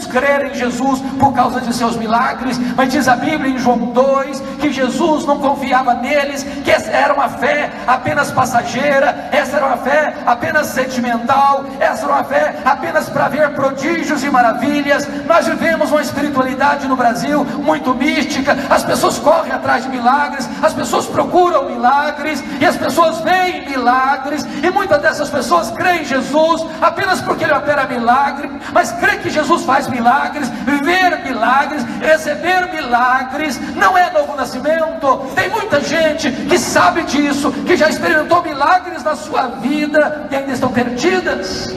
creram 0.07 0.49
em 0.49 0.55
Jesus 0.55 1.01
por 1.19 1.33
causa 1.33 1.61
de 1.61 1.73
seus 1.75 1.97
milagres, 1.97 2.59
mas 2.77 2.93
diz 2.93 3.09
a 3.09 3.17
Bíblia 3.17 3.53
em 3.53 3.59
João 3.59 3.79
2 3.79 4.41
que 4.61 4.73
Jesus 4.73 5.25
não 5.25 5.39
confiava 5.39 5.95
neles, 5.95 6.45
que 6.65 6.71
essa 6.71 6.91
era 6.91 7.13
uma 7.13 7.29
fé 7.29 7.71
apenas 7.87 8.31
passageira, 8.31 9.29
essa 9.31 9.57
era 9.57 9.67
uma 9.67 9.77
fé 9.77 10.15
apenas 10.27 10.69
sentimental, 10.69 11.65
essa 11.81 12.05
era 12.05 12.13
uma 12.13 12.25
fé 12.25 12.55
apenas 12.65 13.09
para 13.09 13.29
ver 13.29 13.51
prodígios 13.51 14.23
e 14.25 14.31
maravilhas. 14.31 15.07
Nós 15.27 15.47
vivemos 15.47 15.91
uma 15.91 16.03
espiritualidade 16.03 16.87
no 16.87 16.97
Brasil 16.97 17.45
muito 17.45 17.95
mística, 17.95 18.57
as 18.71 18.83
pessoas 18.83 19.19
correm 19.19 19.53
atrás 19.53 19.85
de 19.85 19.91
milagres, 19.91 20.49
as 20.63 20.73
pessoas 20.73 21.07
procuram 21.07 21.67
milagres 21.67 22.43
e 22.61 22.65
as 22.65 22.77
pessoas 22.77 23.21
veem 23.21 23.69
milagres, 23.69 24.47
e 24.63 24.71
muitas 24.71 25.01
dessas 25.03 25.29
pessoas 25.29 25.71
creem 25.71 26.03
em 26.03 26.05
Jesus 26.05 26.65
apenas 26.81 27.21
porque 27.21 27.45
Ele 27.45 27.53
opera 27.53 27.87
milagre, 27.87 28.51
mas 28.73 28.93
crer 28.93 29.21
que 29.21 29.31
Jesus 29.31 29.65
faz 29.65 29.84
milagres, 29.89 30.49
ver 30.49 31.25
milagres, 31.25 31.85
receber 32.01 32.71
milagres, 32.73 33.61
não 33.75 33.97
é 33.97 34.11
novo 34.11 34.37
nascimento. 34.37 35.19
Tem 35.35 35.49
muita 35.49 35.81
gente 35.81 36.31
que 36.31 36.59
sabe 36.59 37.03
disso, 37.05 37.53
que 37.67 37.77
já 37.77 37.89
experimentou 37.89 38.43
milagres 38.43 39.03
na 39.03 39.17
sua 39.17 39.49
vida 39.49 40.29
e 40.31 40.37
ainda 40.37 40.53
estão 40.53 40.71
perdidas. 40.71 41.75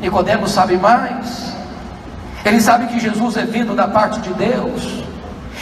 Nicodemos 0.00 0.50
sabe 0.50 0.76
mais. 0.76 1.52
Ele 2.44 2.60
sabe 2.60 2.86
que 2.86 2.98
Jesus 2.98 3.36
é 3.36 3.44
vindo 3.44 3.74
da 3.74 3.86
parte 3.86 4.20
de 4.20 4.32
Deus. 4.34 5.09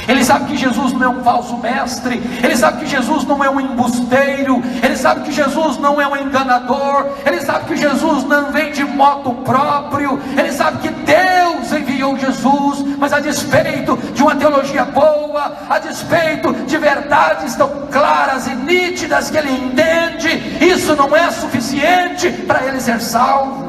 Ele 0.08 0.24
sabe 0.24 0.46
que 0.46 0.56
Jesus 0.56 0.94
não 0.94 1.04
é 1.04 1.08
um 1.10 1.22
falso 1.22 1.58
mestre, 1.58 2.22
ele 2.42 2.56
sabe 2.56 2.78
que 2.78 2.86
Jesus 2.86 3.24
não 3.26 3.44
é 3.44 3.50
um 3.50 3.60
embusteiro, 3.60 4.62
ele 4.82 4.96
sabe 4.96 5.20
que 5.20 5.30
Jesus 5.30 5.76
não 5.76 6.00
é 6.00 6.08
um 6.08 6.16
enganador, 6.16 7.08
ele 7.26 7.42
sabe 7.42 7.66
que 7.66 7.76
Jesus 7.76 8.24
não 8.24 8.50
vem 8.50 8.72
de 8.72 8.84
moto 8.84 9.32
próprio, 9.44 10.18
ele 10.34 10.50
sabe 10.50 10.78
que 10.78 10.88
Deus 10.88 11.70
enviou 11.72 12.16
Jesus, 12.16 12.96
mas 12.96 13.12
a 13.12 13.20
despeito 13.20 13.98
de 14.14 14.22
uma 14.22 14.34
teologia 14.34 14.86
boa, 14.86 15.58
a 15.68 15.78
despeito 15.78 16.54
de 16.54 16.78
verdades 16.78 17.54
tão 17.54 17.86
claras 17.92 18.46
e 18.46 18.54
nítidas 18.54 19.28
que 19.30 19.36
ele 19.36 19.50
entende, 19.50 20.64
isso 20.64 20.96
não 20.96 21.14
é 21.14 21.30
suficiente 21.30 22.30
para 22.30 22.64
ele 22.64 22.80
ser 22.80 22.98
salvo. 23.02 23.68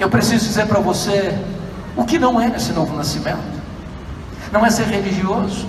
Eu 0.00 0.08
preciso 0.08 0.46
dizer 0.46 0.66
para 0.66 0.80
você 0.80 1.38
o 1.94 2.04
que 2.04 2.18
não 2.18 2.40
é 2.40 2.48
esse 2.56 2.72
novo 2.72 2.96
nascimento 2.96 3.61
não 4.52 4.64
é 4.64 4.70
ser 4.70 4.84
religioso. 4.84 5.66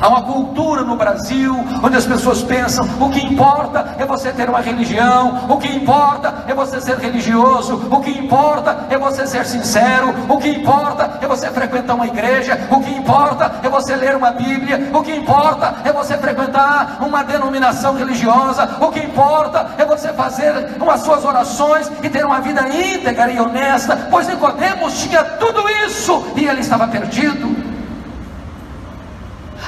Há 0.00 0.08
uma 0.08 0.22
cultura 0.22 0.82
no 0.82 0.96
Brasil 0.96 1.54
onde 1.82 1.96
as 1.96 2.06
pessoas 2.06 2.42
pensam: 2.42 2.88
o 3.00 3.10
que 3.10 3.24
importa 3.24 3.94
é 3.98 4.04
você 4.04 4.32
ter 4.32 4.48
uma 4.48 4.60
religião, 4.60 5.46
o 5.48 5.58
que 5.58 5.68
importa 5.68 6.44
é 6.48 6.54
você 6.54 6.80
ser 6.80 6.98
religioso, 6.98 7.88
o 7.90 8.00
que 8.00 8.10
importa 8.10 8.86
é 8.90 8.98
você 8.98 9.26
ser 9.26 9.44
sincero, 9.44 10.14
o 10.28 10.38
que 10.38 10.48
importa 10.48 11.18
é 11.20 11.26
você 11.26 11.48
frequentar 11.50 11.94
uma 11.94 12.06
igreja, 12.06 12.58
o 12.70 12.80
que 12.80 12.90
importa 12.90 13.60
é 13.62 13.68
você 13.68 13.94
ler 13.94 14.16
uma 14.16 14.32
Bíblia, 14.32 14.90
o 14.92 15.02
que 15.02 15.14
importa 15.14 15.74
é 15.84 15.92
você 15.92 16.16
frequentar 16.16 16.98
uma 17.00 17.22
denominação 17.22 17.94
religiosa, 17.94 18.68
o 18.80 18.88
que 18.88 19.00
importa 19.00 19.70
é 19.78 19.84
você 19.84 20.12
fazer 20.12 20.52
as 20.92 21.00
suas 21.00 21.24
orações 21.24 21.90
e 22.02 22.08
ter 22.08 22.24
uma 22.24 22.40
vida 22.40 22.62
íntegra 22.68 23.30
e 23.30 23.40
honesta. 23.40 24.08
Pois 24.10 24.26
Nicodemos 24.26 25.00
tinha 25.00 25.24
tudo 25.24 25.62
isso 25.86 26.24
e 26.36 26.46
ele 26.46 26.60
estava 26.60 26.86
perdido. 26.88 27.61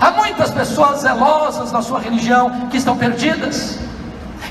Há 0.00 0.10
muitas 0.10 0.50
pessoas 0.50 1.00
zelosas 1.00 1.70
na 1.70 1.80
sua 1.82 2.00
religião 2.00 2.68
que 2.68 2.76
estão 2.76 2.96
perdidas, 2.96 3.78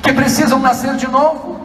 que 0.01 0.13
precisam 0.13 0.59
nascer 0.59 0.95
de 0.95 1.07
novo. 1.07 1.61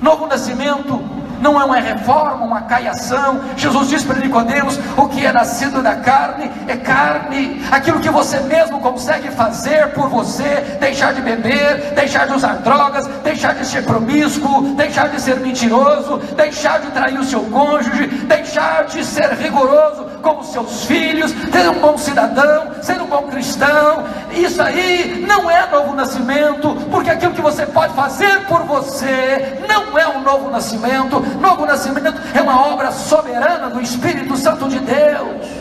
Novo 0.00 0.26
nascimento 0.26 1.02
não 1.40 1.60
é 1.60 1.64
uma 1.64 1.76
reforma, 1.76 2.44
uma 2.44 2.62
caiação. 2.62 3.40
Jesus 3.56 3.88
diz 3.88 4.04
para 4.04 4.18
Nicodemos: 4.18 4.78
o 4.96 5.08
que 5.08 5.24
é 5.24 5.32
nascido 5.32 5.82
da 5.82 5.96
carne 5.96 6.50
é 6.68 6.76
carne. 6.76 7.62
Aquilo 7.70 8.00
que 8.00 8.10
você 8.10 8.40
mesmo 8.40 8.80
consegue 8.80 9.30
fazer 9.30 9.88
por 9.88 10.08
você, 10.08 10.78
deixar 10.78 11.14
de 11.14 11.22
beber, 11.22 11.94
deixar 11.94 12.26
de 12.26 12.34
usar 12.34 12.54
drogas, 12.58 13.06
deixar 13.22 13.54
de 13.54 13.66
ser 13.66 13.84
promíscuo, 13.84 14.74
deixar 14.74 15.08
de 15.08 15.20
ser 15.20 15.40
mentiroso, 15.40 16.18
deixar 16.36 16.80
de 16.80 16.88
trair 16.88 17.18
o 17.18 17.24
seu 17.24 17.40
cônjuge, 17.44 18.06
deixar 18.06 18.84
de 18.84 19.04
ser 19.04 19.30
rigoroso 19.32 20.09
com 20.20 20.40
os 20.40 20.48
seus 20.48 20.84
filhos, 20.84 21.30
ser 21.30 21.68
um 21.68 21.80
bom 21.80 21.98
cidadão, 21.98 22.82
ser 22.82 23.00
um 23.00 23.06
bom 23.06 23.22
cristão. 23.28 24.04
Isso 24.32 24.62
aí 24.62 25.24
não 25.26 25.50
é 25.50 25.66
novo 25.70 25.94
nascimento, 25.94 26.74
porque 26.90 27.10
aquilo 27.10 27.32
que 27.32 27.42
você 27.42 27.66
pode 27.66 27.94
fazer 27.94 28.46
por 28.46 28.62
você 28.64 29.58
não 29.68 29.98
é 29.98 30.06
um 30.08 30.22
novo 30.22 30.50
nascimento, 30.50 31.20
Novo 31.40 31.66
nascimento 31.66 32.20
é 32.34 32.40
uma 32.40 32.68
obra 32.68 32.92
soberana 32.92 33.70
do 33.70 33.80
Espírito 33.80 34.36
Santo 34.36 34.68
de 34.68 34.78
Deus. 34.78 35.59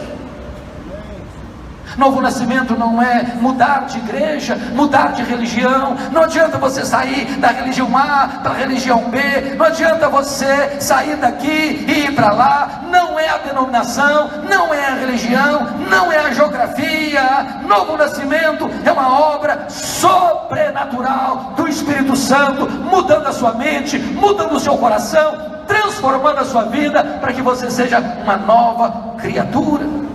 Novo 2.00 2.22
nascimento 2.22 2.77
não 2.77 3.01
é 3.01 3.24
mudar 3.41 3.86
de 3.86 3.98
igreja, 3.98 4.56
mudar 4.74 5.12
de 5.12 5.22
religião. 5.22 5.98
Não 6.13 6.24
adianta 6.24 6.58
você 6.58 6.86
sair 6.86 7.25
da 7.39 7.50
religião 7.50 7.89
A 7.98 8.39
para 8.41 8.51
a 8.51 8.56
religião 8.56 9.10
B. 9.10 9.20
Não 9.58 9.65
adianta 9.65 10.08
você 10.08 10.79
sair 10.79 11.18
daqui 11.18 11.86
e 11.86 12.06
ir 12.06 12.15
para 12.15 12.32
lá. 12.32 12.84
Não 12.89 13.20
é 13.20 13.27
a 13.27 13.38
denominação, 13.39 14.29
não 14.50 14.74
é 14.74 14.88
a 14.88 14.96
religião, 14.96 15.68
não 15.89 16.10
é 16.10 16.20
a 16.20 16.32
geografia. 16.32 17.22
Novo 17.68 17.98
nascimento 17.98 18.72
é 18.86 18.91
uma 18.94 19.20
obra 19.20 19.70
sobrenatural 19.70 21.53
do 21.58 21.68
Espírito 21.68 22.15
Santo, 22.15 22.65
mudando 22.70 23.27
a 23.27 23.34
sua 23.34 23.51
mente, 23.56 24.00
mudando 24.00 24.53
o 24.53 24.60
seu 24.60 24.77
coração, 24.77 25.38
transformando 25.68 26.39
a 26.39 26.46
sua 26.46 26.63
vida 26.63 27.03
para 27.20 27.34
que 27.34 27.41
você 27.41 27.70
seja 27.70 28.00
uma 28.00 28.38
nova 28.38 29.18
criatura. 29.18 30.09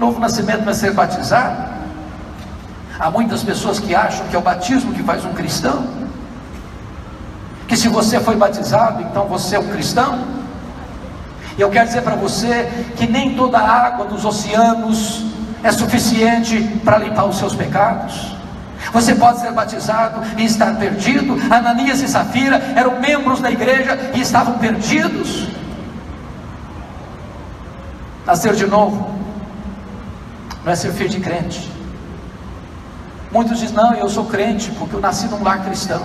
Novo 0.00 0.18
nascimento 0.18 0.64
vai 0.64 0.72
ser 0.72 0.94
batizado. 0.94 1.62
Há 2.98 3.10
muitas 3.10 3.42
pessoas 3.42 3.78
que 3.78 3.94
acham 3.94 4.26
que 4.28 4.34
é 4.34 4.38
o 4.38 4.42
batismo 4.42 4.94
que 4.94 5.02
faz 5.02 5.26
um 5.26 5.34
cristão. 5.34 5.84
Que 7.68 7.76
se 7.76 7.86
você 7.86 8.18
foi 8.18 8.34
batizado, 8.34 9.02
então 9.02 9.26
você 9.26 9.56
é 9.56 9.58
um 9.58 9.68
cristão. 9.68 10.24
E 11.58 11.60
eu 11.60 11.68
quero 11.68 11.86
dizer 11.86 12.00
para 12.00 12.14
você 12.14 12.66
que 12.96 13.06
nem 13.06 13.36
toda 13.36 13.58
a 13.58 13.86
água 13.86 14.06
dos 14.06 14.24
oceanos 14.24 15.22
é 15.62 15.70
suficiente 15.70 16.62
para 16.82 16.96
limpar 16.96 17.26
os 17.26 17.36
seus 17.36 17.54
pecados. 17.54 18.34
Você 18.94 19.14
pode 19.14 19.40
ser 19.40 19.52
batizado 19.52 20.22
e 20.38 20.46
estar 20.46 20.76
perdido. 20.76 21.38
Ananias 21.54 22.00
e 22.00 22.08
Safira 22.08 22.56
eram 22.74 22.98
membros 22.98 23.40
da 23.40 23.50
igreja 23.50 24.12
e 24.14 24.22
estavam 24.22 24.56
perdidos. 24.56 25.46
Nascer 28.24 28.54
de 28.54 28.66
novo 28.66 29.19
não 30.64 30.72
é 30.72 30.76
ser 30.76 30.92
filho 30.92 31.08
de 31.08 31.20
crente. 31.20 31.70
Muitos 33.32 33.58
dizem, 33.58 33.76
não, 33.76 33.94
eu 33.94 34.08
sou 34.08 34.24
crente 34.26 34.70
porque 34.72 34.94
eu 34.94 35.00
nasci 35.00 35.26
num 35.26 35.42
lar 35.42 35.64
cristão, 35.64 36.04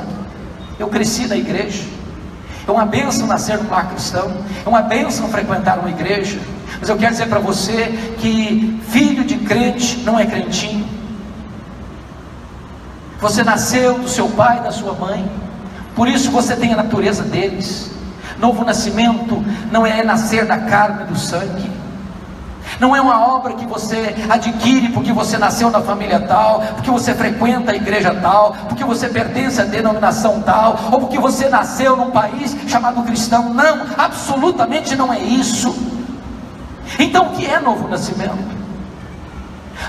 eu 0.77 0.87
cresci 0.87 1.27
na 1.27 1.35
igreja. 1.35 1.83
É 2.67 2.71
uma 2.71 2.85
benção 2.85 3.27
nascer 3.27 3.57
num 3.57 3.69
lar 3.69 3.89
cristão, 3.89 4.31
é 4.65 4.69
uma 4.69 4.81
benção 4.81 5.27
frequentar 5.29 5.79
uma 5.79 5.89
igreja. 5.89 6.39
Mas 6.79 6.89
eu 6.89 6.97
quero 6.97 7.11
dizer 7.11 7.27
para 7.27 7.39
você 7.39 7.87
que 8.19 8.81
filho 8.89 9.23
de 9.23 9.37
crente 9.37 9.99
não 9.99 10.19
é 10.19 10.25
crentinho. 10.25 10.87
Você 13.21 13.43
nasceu 13.43 13.97
do 13.99 14.09
seu 14.09 14.27
pai 14.29 14.59
e 14.59 14.61
da 14.61 14.71
sua 14.71 14.93
mãe, 14.93 15.29
por 15.95 16.07
isso 16.07 16.29
você 16.29 16.55
tem 16.55 16.73
a 16.73 16.77
natureza 16.77 17.23
deles. 17.23 17.91
Novo 18.37 18.65
nascimento 18.65 19.43
não 19.71 19.85
é 19.85 20.03
nascer 20.03 20.45
da 20.45 20.57
carne 20.57 21.03
e 21.03 21.05
do 21.05 21.17
sangue. 21.17 21.74
Não 22.79 22.95
é 22.95 23.01
uma 23.01 23.25
obra 23.25 23.53
que 23.53 23.65
você 23.65 24.15
adquire 24.29 24.89
porque 24.89 25.13
você 25.13 25.37
nasceu 25.37 25.69
na 25.69 25.81
família 25.81 26.19
tal, 26.19 26.61
porque 26.75 26.91
você 26.91 27.13
frequenta 27.13 27.71
a 27.71 27.75
igreja 27.75 28.13
tal, 28.21 28.53
porque 28.67 28.83
você 28.83 29.07
pertence 29.07 29.61
à 29.61 29.65
denominação 29.65 30.41
tal, 30.41 30.77
ou 30.91 30.99
porque 30.99 31.17
você 31.17 31.47
nasceu 31.47 31.95
num 31.95 32.11
país 32.11 32.55
chamado 32.67 33.01
cristão. 33.03 33.53
Não, 33.53 33.85
absolutamente 33.97 34.95
não 34.95 35.13
é 35.13 35.19
isso. 35.19 35.75
Então, 36.99 37.27
o 37.27 37.29
que 37.31 37.45
é 37.45 37.59
novo 37.59 37.87
nascimento? 37.87 38.55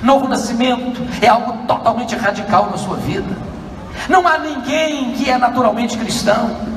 Novo 0.03 0.29
nascimento 0.29 1.01
é 1.21 1.29
algo 1.29 1.67
totalmente 1.67 2.15
radical 2.17 2.69
na 2.71 2.77
sua 2.77 2.97
vida. 2.97 3.37
Não 4.09 4.27
há 4.27 4.39
ninguém 4.39 5.13
que 5.13 5.29
é 5.31 5.39
naturalmente 5.39 5.97
cristão. 5.97 6.76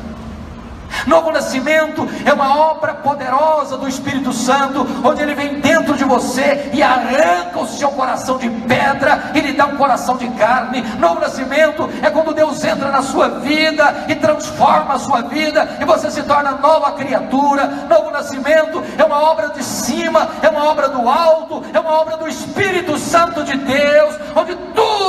Novo 1.05 1.31
nascimento 1.31 2.07
é 2.25 2.33
uma 2.33 2.57
obra 2.57 2.93
poderosa 2.93 3.77
do 3.77 3.87
Espírito 3.87 4.31
Santo, 4.33 4.85
onde 5.03 5.21
ele 5.21 5.33
vem 5.33 5.59
dentro 5.59 5.95
de 5.95 6.03
você 6.03 6.69
e 6.73 6.83
arranca 6.83 7.59
o 7.59 7.67
seu 7.67 7.89
coração 7.91 8.37
de 8.37 8.49
pedra 8.49 9.31
e 9.33 9.41
lhe 9.41 9.53
dá 9.53 9.65
um 9.65 9.77
coração 9.77 10.17
de 10.17 10.27
carne. 10.29 10.81
Novo 10.99 11.19
nascimento 11.19 11.89
é 12.01 12.09
quando 12.09 12.33
Deus 12.33 12.63
entra 12.63 12.91
na 12.91 13.01
sua 13.01 13.29
vida 13.29 14.05
e 14.07 14.15
transforma 14.15 14.95
a 14.95 14.99
sua 14.99 15.21
vida 15.21 15.77
e 15.79 15.85
você 15.85 16.11
se 16.11 16.23
torna 16.23 16.51
nova 16.51 16.91
criatura. 16.93 17.67
Novo 17.89 18.11
nascimento 18.11 18.83
é 18.97 19.03
uma 19.03 19.21
obra 19.21 19.49
de 19.49 19.63
cima, 19.63 20.29
é 20.41 20.49
uma 20.49 20.65
obra 20.65 20.89
do 20.89 21.07
alto, 21.09 21.63
é 21.73 21.79
uma 21.79 21.93
obra 21.93 22.17
do 22.17 22.27
Espírito 22.27 22.97
Santo 22.97 23.43
de 23.43 23.57
Deus, 23.57 24.15
onde 24.35 24.55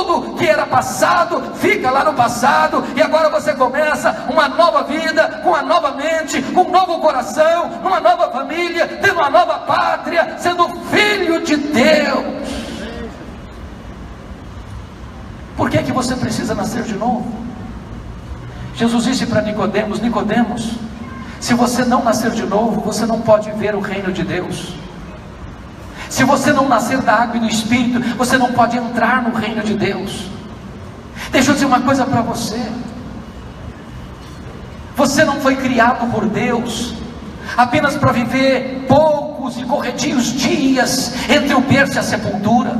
tudo 0.03 0.35
que 0.35 0.47
era 0.47 0.65
passado 0.65 1.55
fica 1.55 1.91
lá 1.91 2.03
no 2.03 2.13
passado 2.13 2.83
e 2.95 3.01
agora 3.01 3.29
você 3.29 3.53
começa 3.53 4.25
uma 4.29 4.47
nova 4.47 4.83
vida 4.83 5.41
com 5.43 5.53
a 5.55 5.61
nova 5.61 5.91
mente, 5.91 6.41
com 6.41 6.61
um 6.61 6.71
novo 6.71 6.99
coração, 6.99 7.69
numa 7.83 7.99
nova 7.99 8.31
família, 8.31 8.87
tendo 9.01 9.19
uma 9.19 9.29
nova 9.29 9.59
pátria, 9.59 10.35
sendo 10.39 10.67
filho 10.85 11.41
de 11.43 11.55
Deus. 11.55 12.41
Por 15.55 15.69
que, 15.69 15.83
que 15.83 15.91
você 15.91 16.15
precisa 16.15 16.55
nascer 16.55 16.83
de 16.83 16.95
novo? 16.95 17.31
Jesus 18.73 19.03
disse 19.03 19.25
para 19.27 19.41
Nicodemos, 19.41 19.99
Nicodemos, 19.99 20.71
se 21.39 21.53
você 21.53 21.85
não 21.85 22.03
nascer 22.03 22.31
de 22.31 22.45
novo, 22.45 22.81
você 22.81 23.05
não 23.05 23.21
pode 23.21 23.51
ver 23.51 23.75
o 23.75 23.79
reino 23.79 24.11
de 24.11 24.23
Deus. 24.23 24.80
Se 26.11 26.25
você 26.25 26.51
não 26.51 26.67
nascer 26.67 26.97
da 27.01 27.13
água 27.13 27.37
e 27.37 27.39
do 27.39 27.47
Espírito, 27.47 28.01
você 28.17 28.37
não 28.37 28.51
pode 28.51 28.77
entrar 28.77 29.23
no 29.23 29.33
reino 29.33 29.63
de 29.63 29.73
Deus. 29.73 30.25
Deixa 31.31 31.51
eu 31.51 31.53
dizer 31.53 31.65
uma 31.65 31.79
coisa 31.79 32.05
para 32.05 32.21
você. 32.21 32.61
Você 34.97 35.23
não 35.23 35.39
foi 35.39 35.55
criado 35.55 36.11
por 36.11 36.25
Deus 36.25 36.93
apenas 37.55 37.95
para 37.95 38.11
viver 38.11 38.85
poucos 38.89 39.57
e 39.57 39.63
corretios 39.63 40.33
dias 40.33 41.13
entre 41.29 41.53
o 41.53 41.61
berço 41.61 41.93
e 41.93 41.99
a 41.99 42.03
sepultura. 42.03 42.77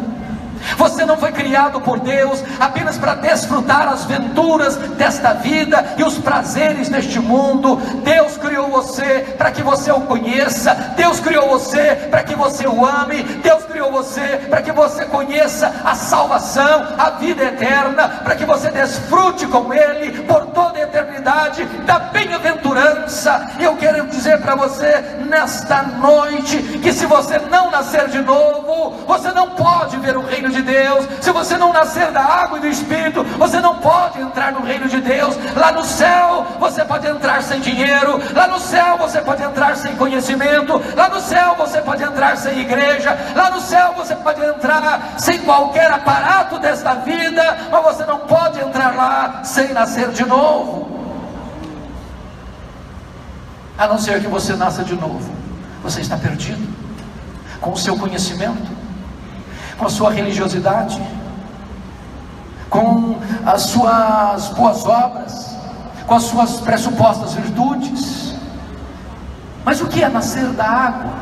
Você 0.77 1.05
não 1.05 1.17
foi 1.17 1.31
criado 1.31 1.81
por 1.81 1.99
Deus 1.99 2.43
apenas 2.59 2.97
para 2.97 3.15
desfrutar 3.15 3.87
as 3.87 4.05
venturas 4.05 4.75
desta 4.75 5.33
vida 5.33 5.95
e 5.97 6.03
os 6.03 6.17
prazeres 6.17 6.89
deste 6.89 7.19
mundo. 7.19 7.75
Deus 8.03 8.37
criou 8.37 8.69
você 8.69 9.35
para 9.37 9.51
que 9.51 9.61
você 9.61 9.91
o 9.91 10.01
conheça. 10.01 10.73
Deus 10.95 11.19
criou 11.19 11.49
você 11.49 11.95
para 12.09 12.23
que 12.23 12.35
você 12.35 12.67
o 12.67 12.85
ame. 12.85 13.23
Deus 13.23 13.63
criou 13.65 13.91
você 13.91 14.21
para 14.49 14.61
que 14.61 14.71
você 14.71 15.05
conheça 15.05 15.73
a 15.83 15.95
salvação, 15.95 16.87
a 16.97 17.11
vida 17.11 17.43
eterna, 17.43 18.07
para 18.23 18.35
que 18.35 18.45
você 18.45 18.69
desfrute 18.69 19.47
com 19.47 19.73
Ele 19.73 20.23
por 20.23 20.47
toda 20.47 20.79
a 20.79 20.83
eternidade 20.83 21.63
da 21.85 21.99
bem-aventurança. 21.99 23.49
Eu 23.59 23.75
quero 23.77 24.07
dizer 24.07 24.39
para 24.39 24.55
você 24.55 25.01
nesta 25.27 25.83
noite 25.83 26.57
que 26.81 26.93
se 26.93 27.05
você 27.05 27.39
não 27.39 27.71
nascer 27.71 28.07
de 28.09 28.21
novo, 28.21 28.91
você 29.07 29.31
não 29.31 29.51
pode 29.51 29.97
ver 29.97 30.17
o 30.17 30.21
reino 30.21 30.49
de 30.51 30.61
Deus. 30.61 31.07
Se 31.21 31.31
você 31.31 31.57
não 31.57 31.73
nascer 31.73 32.11
da 32.11 32.21
água 32.21 32.57
e 32.57 32.61
do 32.61 32.67
Espírito, 32.67 33.23
você 33.23 33.59
não 33.59 33.77
pode 33.77 34.19
entrar 34.19 34.51
no 34.51 34.61
reino 34.61 34.87
de 34.87 35.01
Deus. 35.01 35.35
Lá 35.55 35.71
no 35.71 35.83
céu 35.83 36.45
você 36.59 36.83
pode 36.83 37.07
entrar 37.07 37.41
sem 37.41 37.59
dinheiro, 37.59 38.21
lá 38.33 38.47
no 38.47 38.59
céu 38.59 38.97
você 38.97 39.21
pode 39.21 39.41
entrar 39.41 39.75
sem 39.75 39.95
conhecimento, 39.95 40.81
lá 40.95 41.09
no 41.09 41.19
céu 41.21 41.55
você 41.57 41.81
pode 41.81 42.03
entrar 42.03 42.37
sem 42.37 42.59
igreja, 42.59 43.17
lá 43.35 43.49
no 43.49 43.61
céu 43.61 43.93
você 43.95 44.15
pode 44.15 44.43
entrar 44.43 45.15
sem 45.17 45.39
qualquer 45.39 45.91
aparato 45.91 46.59
desta 46.59 46.95
vida, 46.95 47.57
mas 47.71 47.83
você 47.83 48.05
não 48.05 48.19
pode 48.19 48.59
entrar 48.59 48.95
lá 48.95 49.41
sem 49.43 49.73
nascer 49.73 50.09
de 50.09 50.25
novo. 50.25 50.99
A 53.77 53.87
não 53.87 53.97
ser 53.97 54.21
que 54.21 54.27
você 54.27 54.55
nasça 54.55 54.83
de 54.83 54.95
novo, 54.95 55.33
você 55.81 56.01
está 56.01 56.17
perdido. 56.17 56.69
Com 57.59 57.71
o 57.71 57.77
seu 57.77 57.95
conhecimento 57.95 58.80
com 59.81 59.87
a 59.87 59.89
sua 59.89 60.11
religiosidade, 60.11 61.01
com 62.69 63.17
as 63.43 63.63
suas 63.63 64.49
boas 64.49 64.85
obras, 64.85 65.57
com 66.05 66.13
as 66.13 66.21
suas 66.21 66.59
pressupostas 66.59 67.33
virtudes. 67.33 68.35
Mas 69.65 69.81
o 69.81 69.87
que 69.87 70.03
é 70.03 70.07
nascer 70.07 70.45
da 70.49 70.67
água 70.67 71.13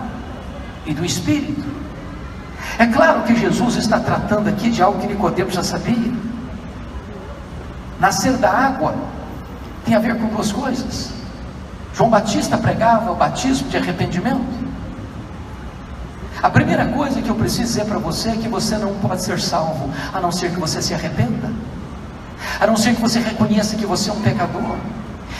e 0.85 0.93
do 0.93 1.05
Espírito? 1.05 1.63
É 2.77 2.85
claro 2.85 3.23
que 3.23 3.33
Jesus 3.33 3.77
está 3.77 3.97
tratando 3.97 4.49
aqui 4.49 4.69
de 4.69 4.83
algo 4.83 4.99
que 4.99 5.07
Nicodemo 5.07 5.49
já 5.49 5.63
sabia. 5.63 6.13
Nascer 7.97 8.33
da 8.33 8.51
água 8.51 8.93
tem 9.85 9.95
a 9.95 9.99
ver 9.99 10.17
com 10.17 10.27
duas 10.27 10.51
coisas. 10.51 11.13
João 11.93 12.09
Batista 12.09 12.57
pregava 12.57 13.09
o 13.13 13.15
batismo 13.15 13.69
de 13.69 13.77
arrependimento. 13.77 14.68
A 16.41 16.49
primeira 16.49 16.86
coisa 16.86 17.21
que 17.21 17.30
eu 17.30 17.36
preciso 17.36 17.63
dizer 17.63 17.86
para 17.86 17.99
você 17.99 18.30
é 18.30 18.36
que 18.36 18.47
você 18.47 18.78
não 18.78 18.93
pode 18.95 19.21
ser 19.21 19.39
salvo 19.39 19.89
a 20.13 20.19
não 20.21 20.32
ser 20.32 20.52
que 20.52 20.60
você 20.60 20.82
se 20.82 20.93
arrependa, 20.93 21.52
a 22.60 22.65
não 22.65 22.78
ser 22.78 22.95
que 22.95 23.02
você 23.02 23.19
reconheça 23.19 23.75
que 23.75 23.86
você 23.86 24.10
é 24.10 24.13
um 24.13 24.21
pecador. 24.21 24.75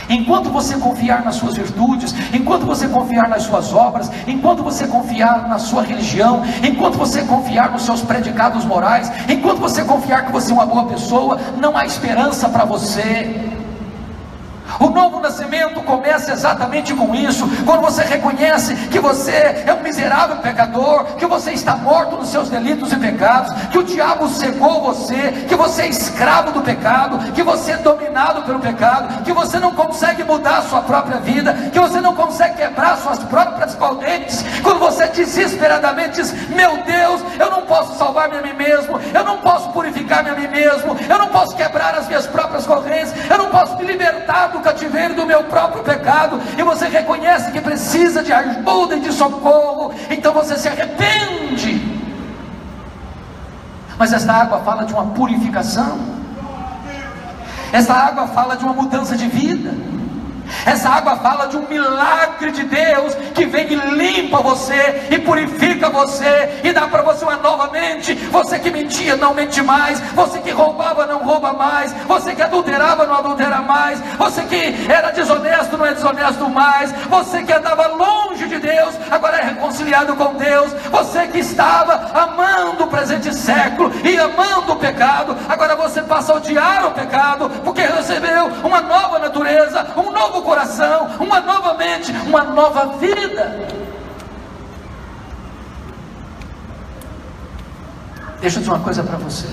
Enquanto 0.10 0.50
você 0.50 0.76
confiar 0.76 1.24
nas 1.24 1.36
suas 1.36 1.56
virtudes, 1.56 2.16
enquanto 2.34 2.66
você 2.66 2.88
confiar 2.88 3.30
nas 3.30 3.44
suas 3.44 3.72
obras, 3.74 4.12
enquanto 4.28 4.64
você 4.64 4.88
confiar 4.88 5.48
na 5.48 5.60
sua 5.60 5.84
religião, 5.84 6.42
enquanto 6.64 6.98
você 6.98 7.22
confiar 7.22 7.72
nos 7.72 7.84
seus 7.84 8.02
predicados 8.02 8.66
morais, 8.66 9.12
enquanto 9.30 9.60
você 9.60 9.84
confiar 9.84 10.26
que 10.26 10.32
você 10.32 10.52
é 10.52 10.56
uma 10.56 10.66
boa 10.66 10.86
pessoa, 10.86 11.40
não 11.58 11.78
há 11.78 11.86
esperança 11.86 12.50
para 12.50 12.66
você. 12.66 13.49
O 14.80 14.90
novo 14.90 15.20
nascimento 15.20 15.82
começa 15.82 16.32
exatamente 16.32 16.94
com 16.94 17.14
isso, 17.14 17.46
quando 17.66 17.82
você 17.82 18.02
reconhece 18.04 18.74
que 18.88 19.00
você 19.00 19.64
é 19.66 19.74
um 19.74 19.84
miserável 19.84 20.38
pecador, 20.38 21.04
que 21.18 21.26
você 21.26 21.52
está 21.52 21.76
morto 21.76 22.16
nos 22.16 22.30
seus 22.30 22.50
delitos 22.50 22.94
e 22.94 22.96
pecados, 22.96 23.52
que 23.68 23.78
o 23.78 23.84
diabo 23.84 24.30
cegou 24.30 24.82
você, 24.82 25.46
que 25.48 25.56
você 25.56 25.82
é 25.82 25.88
escravo 25.90 26.52
do 26.52 26.62
pecado, 26.62 27.34
que 27.34 27.44
você 27.44 27.74
é 27.74 27.78
dominado 27.78 28.44
pelo 28.44 28.60
pecado, 28.60 29.24
que 29.24 29.34
você 29.34 29.60
não 29.60 29.72
consegue 29.72 30.24
mudar 30.24 30.60
a 30.60 30.62
sua 30.62 30.82
própria 30.82 31.18
vida, 31.18 31.54
que 31.74 31.80
você 31.80 32.00
não 32.00 32.16
consegue 32.16 32.56
quebrar 32.56 32.98
suas 32.98 33.20
próprias 33.20 33.76
correntes, 33.76 34.46
quando 34.64 34.80
você 34.80 35.08
desesperadamente 35.08 36.22
diz: 36.22 36.32
Meu 36.50 36.78
Deus, 36.84 37.22
eu 37.38 37.52
não 37.52 37.64
posso 37.64 37.98
salvar-me 37.98 38.38
a 38.38 38.42
mim 38.42 38.54
mesmo, 38.54 39.00
eu 39.14 39.24
não 39.26 39.38
posso 39.40 39.70
purificar-me 39.70 40.30
a 40.30 40.36
mim 40.36 40.48
mesmo, 40.48 40.96
eu 41.10 41.20
não 41.20 41.28
posso 41.28 41.56
quebrar 41.56 41.96
as 41.96 42.08
minhas 42.08 42.26
próprias 42.28 42.66
correntes, 42.66 43.14
eu 43.30 43.38
não 43.38 43.50
posso 43.50 43.76
me 43.78 43.84
libertar 43.84 44.48
do 44.48 44.69
cativeiro 44.70 45.16
do 45.16 45.26
meu 45.26 45.44
próprio 45.46 45.84
pecado, 45.84 46.40
e 46.58 46.64
você 46.64 46.88
reconhece 46.88 47.52
que 47.52 47.60
precisa 47.60 48.24
de 48.24 48.32
ajuda 48.32 48.96
e 48.96 49.00
de 49.00 49.12
socorro, 49.12 49.94
então 50.10 50.34
você 50.34 50.58
se 50.58 50.68
arrepende. 50.68 52.00
Mas 53.98 54.14
esta 54.14 54.32
água 54.32 54.60
fala 54.60 54.86
de 54.86 54.94
uma 54.94 55.08
purificação, 55.08 56.00
essa 57.72 57.94
água 57.94 58.28
fala 58.28 58.56
de 58.56 58.64
uma 58.64 58.74
mudança 58.74 59.16
de 59.16 59.28
vida. 59.28 59.99
Essa 60.66 60.90
água 60.90 61.18
fala 61.18 61.48
de 61.48 61.58
um 61.58 61.68
milagre 61.68 62.52
de 62.52 62.64
Deus 62.64 63.16
que 63.34 63.46
vem 63.46 63.72
e 63.72 63.76
limpa 63.76 64.38
você 64.42 65.08
e 65.12 65.20
purifica 65.20 65.90
você 65.90 66.62
e 66.64 66.72
dá 66.72 66.88
para 66.88 67.02
você 67.02 67.24
uma 67.24 67.38
nova 67.38 67.68
mente. 67.72 68.14
Você 68.14 68.60
que 68.60 68.72
mentia, 68.72 69.16
não 69.16 69.34
mente 69.34 69.62
mais. 69.62 70.00
Você 70.14 70.40
que 70.40 70.52
roubava, 70.52 71.06
não 71.06 71.20
rouba 71.20 71.54
mais. 71.54 71.94
Você 72.08 72.36
que 72.36 72.42
adulterava, 72.42 73.06
não 73.06 73.16
adultera 73.16 73.62
mais. 73.62 74.00
Você 74.18 74.42
que 74.44 74.92
era 74.92 75.12
desonesto, 75.12 75.78
não 75.78 75.86
é 75.86 75.94
desonesto 75.94 76.50
mais. 76.50 76.92
Você 76.92 77.44
que 77.44 77.54
andava 77.54 77.88
longe 77.88 78.48
de 78.48 78.60
Deus 78.60 78.96
agora 79.10 79.38
é 79.38 79.44
reconciliado 79.46 80.16
com 80.16 80.34
Deus. 80.36 80.74
Você 80.92 81.28
que 81.28 81.40
estava 81.40 82.12
amando 82.14 82.84
o 82.84 82.88
presente 82.88 83.34
século 83.34 83.92
e 84.04 84.18
amando 84.18 84.74
o 84.74 84.76
pecado, 84.78 85.36
agora 85.48 85.76
você 85.76 86.02
passa 86.02 86.34
a 86.34 86.36
odiar 86.36 86.88
o 86.88 86.92
pecado, 86.92 87.50
porque 87.64 87.82
recebeu 87.82 88.48
uma 88.64 88.82
nova 88.82 89.20
natureza, 89.20 89.86
um 89.98 90.12
novo 90.12 90.39
coração, 90.44 91.10
uma 91.20 91.40
nova 91.40 91.74
mente, 91.76 92.12
uma 92.28 92.44
nova 92.44 92.98
vida. 92.98 93.68
Deixa 98.42 98.58
eu 98.58 98.62
dizer 98.62 98.72
uma 98.72 98.80
coisa 98.80 99.04
para 99.04 99.18
você. 99.18 99.48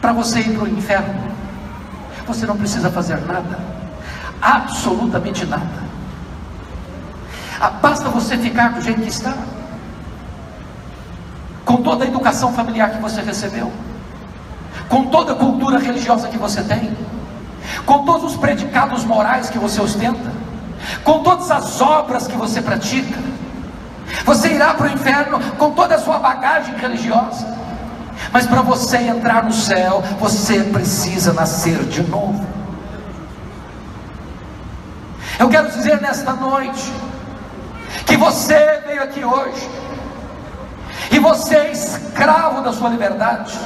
Para 0.00 0.12
você 0.12 0.40
ir 0.40 0.54
para 0.54 0.64
o 0.64 0.68
inferno, 0.68 1.32
você 2.26 2.46
não 2.46 2.56
precisa 2.56 2.90
fazer 2.90 3.20
nada, 3.20 3.58
absolutamente 4.40 5.46
nada. 5.46 5.82
Ah, 7.60 7.70
basta 7.70 8.08
você 8.08 8.36
ficar 8.36 8.72
do 8.72 8.80
jeito 8.80 9.00
que 9.00 9.08
está, 9.08 9.34
com 11.64 11.76
toda 11.76 12.04
a 12.04 12.08
educação 12.08 12.52
familiar 12.52 12.90
que 12.90 13.00
você 13.00 13.22
recebeu, 13.22 13.72
com 14.88 15.06
toda 15.06 15.32
a 15.32 15.36
cultura 15.36 15.78
religiosa 15.78 16.28
que 16.28 16.36
você 16.36 16.62
tem, 16.62 16.96
com 17.86 18.04
todos 18.04 18.32
os 18.32 18.36
predicados 18.36 19.04
morais 19.04 19.50
que 19.50 19.58
você 19.58 19.80
ostenta, 19.80 20.32
com 21.04 21.22
todas 21.22 21.50
as 21.50 21.80
obras 21.80 22.26
que 22.26 22.36
você 22.36 22.60
pratica. 22.60 23.18
Você 24.24 24.52
irá 24.52 24.74
para 24.74 24.86
o 24.86 24.90
inferno 24.90 25.40
com 25.56 25.70
toda 25.72 25.94
a 25.94 25.98
sua 25.98 26.18
bagagem 26.18 26.76
religiosa. 26.76 27.46
Mas 28.32 28.46
para 28.46 28.62
você 28.62 28.98
entrar 28.98 29.44
no 29.44 29.52
céu, 29.52 30.02
você 30.18 30.62
precisa 30.64 31.32
nascer 31.32 31.84
de 31.84 32.02
novo. 32.02 32.46
Eu 35.38 35.48
quero 35.48 35.70
dizer 35.70 36.00
nesta 36.00 36.32
noite 36.34 36.92
que 38.06 38.16
você 38.16 38.80
veio 38.86 39.02
aqui 39.02 39.24
hoje 39.24 39.68
e 41.10 41.18
você 41.18 41.56
é 41.56 41.72
escravo 41.72 42.62
da 42.62 42.72
sua 42.72 42.90
liberdade. 42.90 43.58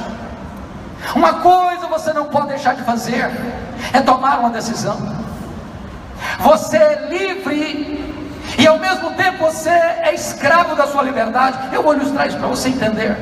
Uma 1.15 1.35
coisa 1.35 1.87
você 1.87 2.11
não 2.13 2.25
pode 2.25 2.47
deixar 2.47 2.75
de 2.75 2.83
fazer 2.83 3.31
é 3.93 4.01
tomar 4.01 4.39
uma 4.39 4.49
decisão. 4.49 4.97
Você 6.39 6.77
é 6.77 7.07
livre 7.09 8.07
e 8.57 8.67
ao 8.67 8.79
mesmo 8.79 9.11
tempo 9.11 9.45
você 9.45 9.69
é 9.69 10.13
escravo 10.13 10.75
da 10.75 10.87
sua 10.87 11.03
liberdade. 11.03 11.57
Eu 11.73 11.83
vou 11.83 11.93
ilustrar 11.93 12.27
isso 12.27 12.37
para 12.37 12.47
você 12.47 12.69
entender. 12.69 13.17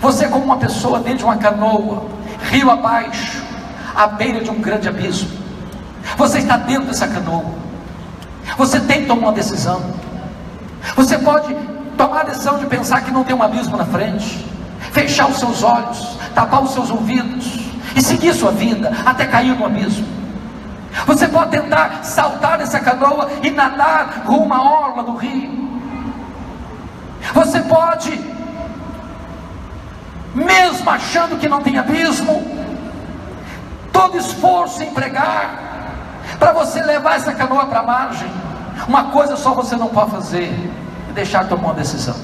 Você, 0.00 0.28
como 0.28 0.44
uma 0.44 0.56
pessoa 0.56 1.00
dentro 1.00 1.18
de 1.18 1.24
uma 1.24 1.36
canoa, 1.36 2.06
rio 2.44 2.70
abaixo, 2.70 3.42
à 3.94 4.06
beira 4.06 4.40
de 4.40 4.50
um 4.50 4.60
grande 4.60 4.88
abismo. 4.88 5.30
Você 6.16 6.38
está 6.38 6.56
dentro 6.56 6.86
dessa 6.86 7.08
canoa. 7.08 7.44
Você 8.56 8.80
tem 8.80 9.02
que 9.02 9.06
tomar 9.06 9.28
uma 9.28 9.32
decisão. 9.32 9.82
Você 10.96 11.18
pode 11.18 11.54
tomar 11.96 12.20
a 12.20 12.24
decisão 12.24 12.58
de 12.58 12.66
pensar 12.66 13.02
que 13.02 13.10
não 13.10 13.24
tem 13.24 13.34
um 13.34 13.42
abismo 13.42 13.76
na 13.76 13.84
frente, 13.84 14.46
fechar 14.92 15.28
os 15.28 15.38
seus 15.38 15.62
olhos, 15.62 16.16
tapar 16.34 16.62
os 16.62 16.72
seus 16.72 16.90
ouvidos 16.90 17.59
e 17.94 18.02
seguir 18.02 18.34
sua 18.34 18.52
vida 18.52 18.92
até 19.04 19.26
cair 19.26 19.56
no 19.56 19.66
abismo. 19.66 20.06
Você 21.06 21.28
pode 21.28 21.50
tentar 21.50 22.00
saltar 22.02 22.58
nessa 22.58 22.80
canoa 22.80 23.30
e 23.42 23.50
nadar 23.50 24.22
rumo 24.24 24.52
à 24.52 24.62
orla 24.62 25.02
do 25.02 25.14
rio. 25.14 25.70
Você 27.32 27.60
pode 27.60 28.30
mesmo 30.34 30.88
achando 30.88 31.38
que 31.38 31.48
não 31.48 31.60
tem 31.60 31.78
abismo, 31.78 32.44
todo 33.92 34.16
esforço 34.16 34.82
empregar 34.82 35.70
para 36.38 36.52
você 36.52 36.80
levar 36.82 37.16
essa 37.16 37.32
canoa 37.32 37.66
para 37.66 37.80
a 37.80 37.82
margem, 37.82 38.30
uma 38.86 39.04
coisa 39.04 39.36
só 39.36 39.52
você 39.52 39.76
não 39.76 39.88
pode 39.88 40.10
fazer: 40.10 40.52
é 41.08 41.12
deixar 41.12 41.48
tomar 41.48 41.68
uma 41.68 41.74
decisão. 41.74 42.16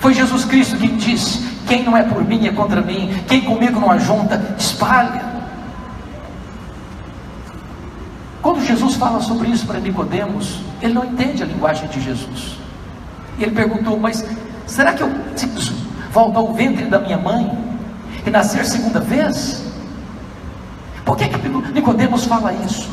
Foi 0.00 0.12
Jesus 0.12 0.44
Cristo 0.44 0.76
quem 0.76 0.96
disse: 0.96 1.51
quem 1.66 1.82
não 1.82 1.96
é 1.96 2.02
por 2.02 2.24
mim 2.24 2.46
é 2.46 2.52
contra 2.52 2.80
mim, 2.80 3.22
quem 3.28 3.40
comigo 3.42 3.78
não 3.78 3.90
ajunta, 3.90 4.54
espalha. 4.58 5.32
Quando 8.40 8.64
Jesus 8.64 8.96
fala 8.96 9.20
sobre 9.20 9.48
isso 9.48 9.66
para 9.66 9.78
Nicodemos, 9.78 10.60
ele 10.80 10.94
não 10.94 11.04
entende 11.04 11.42
a 11.42 11.46
linguagem 11.46 11.88
de 11.88 12.00
Jesus. 12.00 12.58
E 13.38 13.44
ele 13.44 13.52
perguntou: 13.52 13.98
Mas 13.98 14.24
será 14.66 14.92
que 14.92 15.02
eu 15.02 15.08
preciso 15.08 15.74
voltar 16.10 16.40
ao 16.40 16.52
ventre 16.52 16.86
da 16.86 16.98
minha 16.98 17.16
mãe 17.18 17.56
e 18.26 18.30
nascer 18.30 18.64
segunda 18.64 18.98
vez? 18.98 19.64
Por 21.04 21.16
que, 21.16 21.28
que 21.28 21.48
Nicodemos 21.48 22.24
fala 22.24 22.52
isso? 22.52 22.90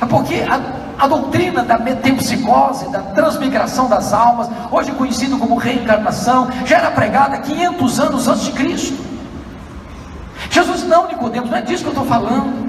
É 0.00 0.06
porque 0.06 0.36
a, 0.48 0.60
a 0.98 1.06
doutrina 1.06 1.62
da 1.62 1.78
metempsicose, 1.78 2.90
da 2.90 3.00
transmigração 3.00 3.88
das 3.88 4.12
almas, 4.12 4.48
hoje 4.70 4.90
conhecido 4.92 5.38
como 5.38 5.54
reencarnação, 5.54 6.48
já 6.66 6.78
era 6.78 6.90
pregada 6.90 7.38
500 7.38 8.00
anos 8.00 8.28
antes 8.28 8.44
de 8.44 8.52
Cristo. 8.52 9.08
Jesus 10.50 10.82
não, 10.84 11.06
Nicodemos, 11.06 11.50
não 11.50 11.58
é 11.58 11.62
disso 11.62 11.82
que 11.84 11.88
eu 11.88 11.92
estou 11.92 12.06
falando. 12.06 12.68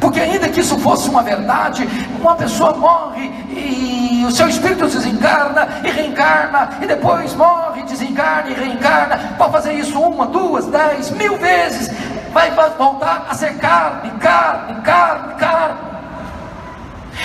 Porque 0.00 0.20
ainda 0.20 0.48
que 0.48 0.60
isso 0.60 0.78
fosse 0.78 1.08
uma 1.08 1.22
verdade, 1.22 1.88
uma 2.20 2.36
pessoa 2.36 2.76
morre 2.76 3.32
e 3.50 4.24
o 4.26 4.30
seu 4.30 4.48
espírito 4.48 4.86
desencarna 4.86 5.80
e 5.82 5.90
reencarna, 5.90 6.70
e 6.80 6.86
depois 6.86 7.34
morre, 7.34 7.82
desencarna 7.82 8.50
e 8.50 8.54
reencarna, 8.54 9.18
pode 9.36 9.52
fazer 9.52 9.72
isso 9.72 9.98
uma, 9.98 10.26
duas, 10.26 10.66
dez, 10.66 11.10
mil 11.10 11.36
vezes, 11.38 11.90
vai 12.32 12.50
voltar 12.50 13.26
a 13.28 13.34
ser 13.34 13.56
carne, 13.56 14.10
carne, 14.20 14.80
carne, 14.82 15.34
carne. 15.34 15.97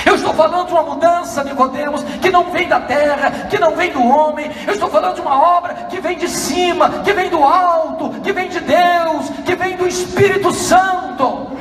Eu 0.05 0.15
estou 0.15 0.33
falando 0.33 0.67
de 0.67 0.73
uma 0.73 0.83
mudança, 0.83 1.43
Nicodemos, 1.43 2.03
que 2.21 2.29
não 2.29 2.51
vem 2.51 2.67
da 2.67 2.79
terra, 2.79 3.31
que 3.49 3.59
não 3.59 3.75
vem 3.75 3.91
do 3.91 4.03
homem. 4.03 4.49
Eu 4.65 4.73
estou 4.73 4.89
falando 4.89 5.15
de 5.15 5.21
uma 5.21 5.39
obra 5.57 5.73
que 5.89 5.99
vem 5.99 6.17
de 6.17 6.27
cima, 6.27 6.89
que 7.03 7.13
vem 7.13 7.29
do 7.29 7.43
alto, 7.43 8.09
que 8.21 8.31
vem 8.33 8.49
de 8.49 8.59
Deus, 8.59 9.29
que 9.45 9.55
vem 9.55 9.77
do 9.77 9.87
Espírito 9.87 10.51
Santo. 10.51 11.51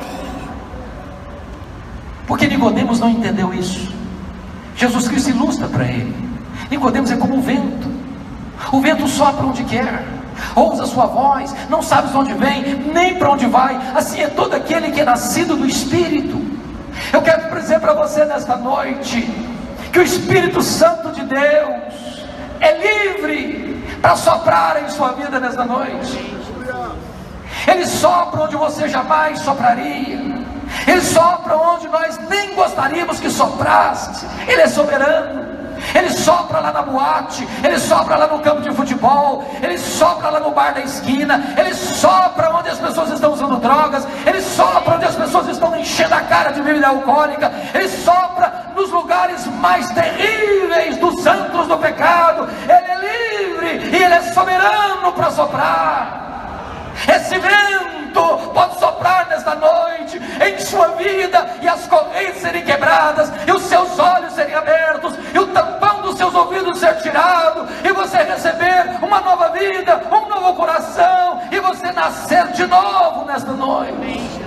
Porque 2.27 2.47
Nicodemos 2.47 2.99
não 2.99 3.09
entendeu 3.09 3.53
isso. 3.53 3.93
Jesus 4.75 5.07
Cristo 5.07 5.29
ilustra 5.29 5.67
para 5.67 5.85
ele. 5.85 6.15
Nicodemos 6.69 7.11
é 7.11 7.17
como 7.17 7.37
o 7.37 7.41
vento. 7.41 7.91
O 8.71 8.81
vento 8.81 9.07
sopra 9.07 9.45
onde 9.45 9.63
quer. 9.63 10.03
Ousa 10.55 10.85
sua 10.85 11.05
voz, 11.05 11.53
não 11.69 11.81
sabes 11.81 12.13
onde 12.15 12.33
vem, 12.33 12.75
nem 12.93 13.15
para 13.15 13.31
onde 13.31 13.45
vai. 13.45 13.79
Assim 13.95 14.21
é 14.21 14.27
todo 14.27 14.53
aquele 14.53 14.91
que 14.91 15.01
é 15.01 15.05
nascido 15.05 15.55
do 15.55 15.65
Espírito. 15.65 16.52
Eu 17.11 17.21
quero 17.21 17.59
dizer 17.59 17.79
para 17.79 17.93
você 17.93 18.25
nesta 18.25 18.55
noite 18.55 19.21
que 19.91 19.99
o 19.99 20.03
Espírito 20.03 20.61
Santo 20.61 21.11
de 21.11 21.23
Deus 21.23 22.25
é 22.59 22.77
livre 22.77 23.83
para 24.01 24.15
soprar 24.15 24.83
em 24.83 24.89
sua 24.89 25.13
vida 25.13 25.39
nesta 25.39 25.63
noite. 25.63 26.33
Ele 27.67 27.85
sopra 27.85 28.43
onde 28.43 28.55
você 28.55 28.87
jamais 28.89 29.39
sopraria. 29.39 30.43
Ele 30.87 31.01
sopra 31.01 31.55
onde 31.55 31.87
nós 31.87 32.19
nem 32.29 32.53
gostaríamos 32.55 33.19
que 33.19 33.29
soprasse. 33.29 34.25
Ele 34.47 34.61
é 34.61 34.67
soberano. 34.67 35.52
Ele 35.93 36.09
sopra 36.09 36.59
lá 36.59 36.71
na 36.71 36.81
boate, 36.81 37.47
ele 37.63 37.79
sopra 37.79 38.15
lá 38.15 38.27
no 38.27 38.39
campo 38.39 38.61
de 38.61 38.71
futebol, 38.71 39.43
ele 39.61 39.77
sopra 39.77 40.29
lá 40.29 40.39
no 40.39 40.51
bar 40.51 40.73
da 40.73 40.81
esquina, 40.81 41.53
ele 41.57 41.73
sopra 41.73 42.49
onde 42.55 42.69
as 42.69 42.79
pessoas 42.79 43.11
estão 43.11 43.33
usando 43.33 43.57
drogas, 43.57 44.07
ele 44.25 44.41
sopra 44.41 44.95
onde 44.95 45.05
as 45.05 45.15
pessoas 45.15 45.47
estão 45.47 45.75
enchendo 45.75 46.15
a 46.15 46.21
cara 46.21 46.51
de 46.51 46.61
bebida 46.61 46.87
alcoólica, 46.87 47.51
ele 47.73 47.87
sopra 47.87 48.71
nos 48.75 48.89
lugares 48.91 49.45
mais 49.47 49.89
terríveis 49.91 50.97
dos 50.97 51.25
antros 51.25 51.67
do 51.67 51.77
pecado. 51.77 52.47
Ele 52.63 52.91
é 52.91 53.39
livre 53.39 53.97
e 53.97 54.03
ele 54.03 54.13
é 54.13 54.21
soberano 54.33 55.11
para 55.13 55.31
soprar. 55.31 56.23
Esse 57.07 57.37
vento 57.37 58.51
pode 58.53 58.79
soprar 58.79 59.27
nesta 59.29 59.55
noite 59.55 60.21
em 60.41 60.59
sua 60.59 60.89
vida 60.89 61.57
e 61.61 61.67
as 61.67 61.87
correntes 61.87 62.41
serem 62.41 62.63
quebradas, 62.63 63.31
nascer 72.03 72.51
de 72.51 72.65
novo 72.65 73.25
nesta 73.25 73.53
noite. 73.53 74.43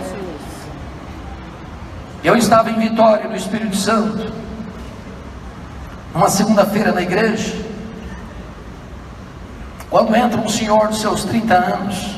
Eu 2.22 2.36
estava 2.36 2.70
em 2.70 2.78
Vitória, 2.78 3.28
no 3.28 3.36
Espírito 3.36 3.76
Santo, 3.76 4.32
uma 6.14 6.28
segunda-feira 6.28 6.92
na 6.92 7.02
igreja, 7.02 7.54
quando 9.88 10.14
entra 10.14 10.40
um 10.40 10.48
senhor 10.48 10.88
dos 10.88 11.00
seus 11.00 11.24
30 11.24 11.54
anos, 11.54 12.16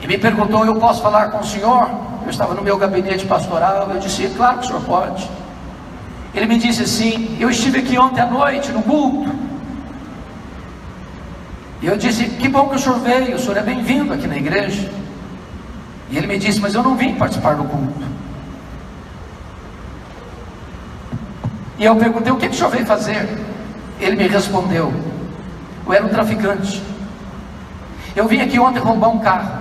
e 0.00 0.06
me 0.06 0.18
perguntou: 0.18 0.66
Eu 0.66 0.76
posso 0.76 1.00
falar 1.00 1.30
com 1.30 1.38
o 1.38 1.46
senhor? 1.46 1.88
Eu 2.24 2.30
estava 2.30 2.54
no 2.54 2.62
meu 2.62 2.76
gabinete 2.76 3.24
pastoral. 3.24 3.88
Eu 3.88 4.00
disse: 4.00 4.28
Claro 4.36 4.58
que 4.58 4.64
o 4.64 4.66
senhor 4.66 4.82
pode. 4.82 5.30
Ele 6.34 6.46
me 6.46 6.58
disse 6.58 6.82
assim: 6.82 7.36
Eu 7.38 7.48
estive 7.48 7.78
aqui 7.78 7.96
ontem 7.96 8.20
à 8.20 8.26
noite 8.26 8.72
no 8.72 8.82
culto. 8.82 9.41
E 11.82 11.86
eu 11.86 11.96
disse: 11.96 12.24
Que 12.24 12.48
bom 12.48 12.68
que 12.68 12.76
o 12.76 12.78
senhor 12.78 13.00
veio, 13.00 13.36
o 13.36 13.38
senhor 13.38 13.56
é 13.56 13.62
bem-vindo 13.62 14.14
aqui 14.14 14.26
na 14.26 14.36
igreja. 14.36 14.90
E 16.08 16.16
ele 16.16 16.28
me 16.28 16.38
disse: 16.38 16.60
Mas 16.60 16.74
eu 16.74 16.82
não 16.82 16.96
vim 16.96 17.14
participar 17.16 17.56
do 17.56 17.64
culto. 17.64 18.06
E 21.78 21.84
eu 21.84 21.96
perguntei: 21.96 22.32
o 22.32 22.36
que, 22.36 22.48
que 22.48 22.54
o 22.54 22.56
senhor 22.56 22.70
veio 22.70 22.86
fazer? 22.86 23.28
Ele 24.00 24.16
me 24.16 24.28
respondeu: 24.28 24.92
eu 25.86 25.92
era 25.92 26.04
um 26.04 26.08
traficante. 26.08 26.82
Eu 28.14 28.28
vim 28.28 28.40
aqui 28.40 28.58
ontem 28.58 28.78
roubar 28.78 29.08
um 29.08 29.18
carro. 29.18 29.60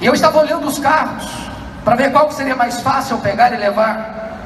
E 0.00 0.06
eu 0.06 0.14
estava 0.14 0.38
olhando 0.38 0.66
os 0.66 0.78
carros 0.78 1.26
para 1.84 1.96
ver 1.96 2.12
qual 2.12 2.30
seria 2.32 2.56
mais 2.56 2.80
fácil 2.80 3.16
eu 3.16 3.20
pegar 3.20 3.52
e 3.52 3.56
levar. 3.56 4.38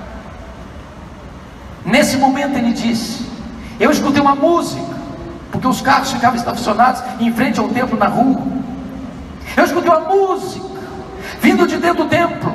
Nesse 1.85 2.17
momento 2.17 2.59
ele 2.59 2.73
disse: 2.73 3.27
Eu 3.81 3.91
escutei 3.91 4.21
uma 4.21 4.35
música, 4.35 4.92
porque 5.63 5.69
os 5.69 5.81
carros 5.81 6.11
ficavam 6.11 6.37
estacionados 6.37 7.05
em 7.21 7.33
frente 7.33 7.61
ao 7.61 7.69
templo 7.69 7.97
na 7.97 8.07
rua. 8.07 8.43
Eu 9.57 9.65
escutei 9.65 9.89
uma 9.89 10.01
música 10.01 10.67
vindo 11.41 11.69
de 11.69 11.77
dentro 11.77 12.03
do 12.03 12.11
templo. 12.11 12.53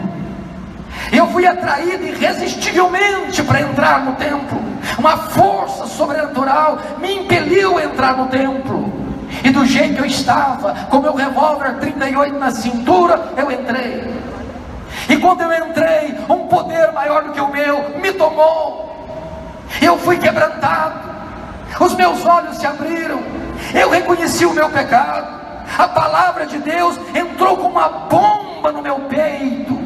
Eu 1.13 1.25
fui 1.27 1.45
atraído 1.45 2.03
irresistivelmente 2.05 3.41
para 3.43 3.61
entrar 3.61 4.03
no 4.03 4.13
templo. 4.15 4.61
Uma 4.97 5.15
força 5.15 5.87
sobrenatural 5.87 6.79
me 6.99 7.19
impeliu 7.19 7.77
a 7.77 7.85
entrar 7.85 8.17
no 8.17 8.27
templo. 8.27 8.91
E 9.41 9.51
do 9.51 9.65
jeito 9.65 9.95
que 9.95 10.01
eu 10.01 10.05
estava, 10.05 10.73
com 10.89 10.99
meu 10.99 11.15
revólver 11.15 11.75
38 11.79 12.37
na 12.37 12.51
cintura, 12.51 13.33
eu 13.37 13.49
entrei. 13.49 14.13
E 15.07 15.15
quando 15.15 15.41
eu 15.43 15.53
entrei, 15.65 16.17
um 16.27 16.47
poder 16.47 16.91
maior 16.91 17.23
do 17.23 17.31
que 17.31 17.39
o 17.39 17.49
meu 17.49 17.99
me 18.01 18.11
tomou. 18.11 18.85
Eu 19.81 19.97
fui 19.97 20.17
quebrantado. 20.17 21.16
Os 21.79 21.93
meus 21.95 22.25
olhos 22.25 22.57
se 22.57 22.65
abriram. 22.65 23.19
Eu 23.73 23.89
reconheci 23.89 24.45
o 24.45 24.53
meu 24.53 24.69
pecado. 24.69 25.37
A 25.77 25.87
palavra 25.87 26.45
de 26.45 26.57
Deus 26.59 26.97
entrou 27.13 27.57
como 27.57 27.69
uma 27.69 27.89
bomba 27.89 28.71
no 28.71 28.81
meu 28.81 28.95
peito. 29.01 29.77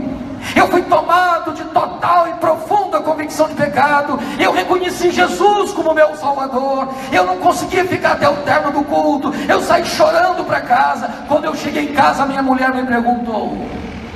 Eu 0.56 0.68
fui 0.68 0.82
tomado 0.84 1.54
de 1.54 1.64
total 1.66 2.28
e 2.30 2.34
profunda 2.34 3.00
convicção 3.00 3.48
de 3.48 3.56
pecado. 3.56 4.20
Eu 4.40 4.52
reconheci 4.52 5.12
Jesus 5.12 5.72
como 5.72 5.94
meu 5.94 6.16
Salvador. 6.16 6.90
Eu 7.12 7.26
não 7.26 7.38
conseguia 7.38 7.86
ficar 7.86 8.14
até 8.14 8.28
o 8.28 8.38
término 8.38 8.72
do 8.80 8.84
culto. 8.84 9.34
Eu 9.48 9.62
saí 9.62 9.86
chorando 9.86 10.44
para 10.46 10.62
casa. 10.62 11.10
Quando 11.28 11.46
eu 11.46 11.56
cheguei 11.56 11.84
em 11.84 11.94
casa, 11.94 12.26
minha 12.26 12.42
mulher 12.42 12.74
me 12.74 12.84
perguntou: 12.84 13.58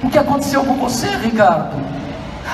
O 0.04 0.10
que 0.10 0.18
aconteceu 0.18 0.64
com 0.64 0.76
você, 0.76 1.08
Ricardo? 1.08 1.76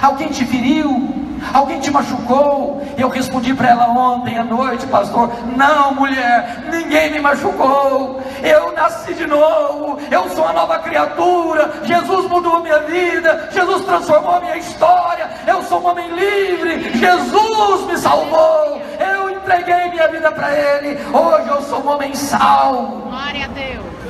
Alguém 0.01 0.29
te 0.29 0.45
feriu? 0.45 1.20
Alguém 1.53 1.79
te 1.79 1.91
machucou? 1.91 2.81
Eu 2.97 3.09
respondi 3.09 3.53
para 3.53 3.69
ela 3.69 3.87
ontem 3.87 4.37
à 4.37 4.43
noite, 4.43 4.85
pastor: 4.87 5.31
Não, 5.55 5.93
mulher, 5.93 6.65
ninguém 6.69 7.11
me 7.11 7.19
machucou. 7.19 8.21
Eu 8.43 8.71
nasci 8.73 9.13
de 9.13 9.25
novo. 9.27 9.99
Eu 10.09 10.29
sou 10.29 10.43
uma 10.43 10.53
nova 10.53 10.79
criatura. 10.79 11.71
Jesus 11.83 12.29
mudou 12.29 12.57
a 12.57 12.59
minha 12.61 12.79
vida. 12.79 13.49
Jesus 13.51 13.85
transformou 13.85 14.35
a 14.35 14.41
minha 14.41 14.57
história. 14.57 15.29
Eu 15.47 15.61
sou 15.63 15.81
um 15.81 15.87
homem 15.87 16.09
livre. 16.11 16.97
Jesus 16.97 17.85
me 17.87 17.97
salvou. 17.97 18.81
Eu 18.99 19.29
entreguei 19.29 19.89
minha 19.89 20.07
vida 20.07 20.31
para 20.31 20.51
Ele. 20.53 20.97
Hoje 21.13 21.47
eu 21.47 21.61
sou 21.63 21.79
um 21.83 21.89
homem 21.89 22.13
salvo. 22.15 23.09
Glória 23.09 23.45
a 23.45 23.47
Deus. 23.47 24.00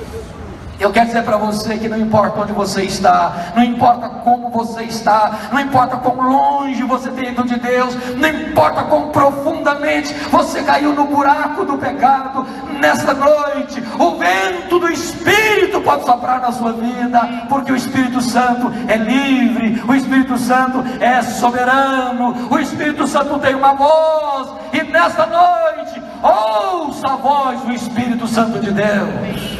Eu 0.81 0.91
quero 0.91 1.05
dizer 1.05 1.23
para 1.23 1.37
você 1.37 1.77
que 1.77 1.87
não 1.87 1.99
importa 1.99 2.41
onde 2.41 2.53
você 2.53 2.81
está, 2.81 3.51
não 3.55 3.63
importa 3.63 4.09
como 4.09 4.49
você 4.49 4.81
está, 4.81 5.49
não 5.51 5.59
importa 5.59 5.95
quão 5.97 6.19
longe 6.19 6.81
você 6.81 7.11
tem 7.11 7.29
ido 7.29 7.43
de 7.43 7.59
Deus, 7.59 7.95
não 8.17 8.27
importa 8.27 8.81
quão 8.85 9.09
profundamente 9.09 10.11
você 10.31 10.63
caiu 10.63 10.91
no 10.93 11.05
buraco 11.05 11.65
do 11.65 11.77
pecado, 11.77 12.47
nesta 12.79 13.13
noite, 13.13 13.83
o 13.99 14.17
vento 14.17 14.79
do 14.79 14.89
Espírito 14.91 15.81
pode 15.81 16.03
soprar 16.03 16.41
na 16.41 16.51
sua 16.51 16.73
vida, 16.73 17.45
porque 17.47 17.71
o 17.71 17.75
Espírito 17.75 18.19
Santo 18.19 18.73
é 18.87 18.97
livre, 18.97 19.83
o 19.87 19.93
Espírito 19.93 20.35
Santo 20.39 20.83
é 20.99 21.21
soberano, 21.21 22.47
o 22.49 22.57
Espírito 22.57 23.05
Santo 23.05 23.37
tem 23.37 23.53
uma 23.53 23.73
voz, 23.73 24.49
e 24.73 24.81
nesta 24.81 25.27
noite, 25.27 26.01
ouça 26.23 27.07
a 27.07 27.15
voz 27.17 27.61
do 27.61 27.71
Espírito 27.71 28.25
Santo 28.25 28.59
de 28.59 28.71
Deus. 28.71 29.50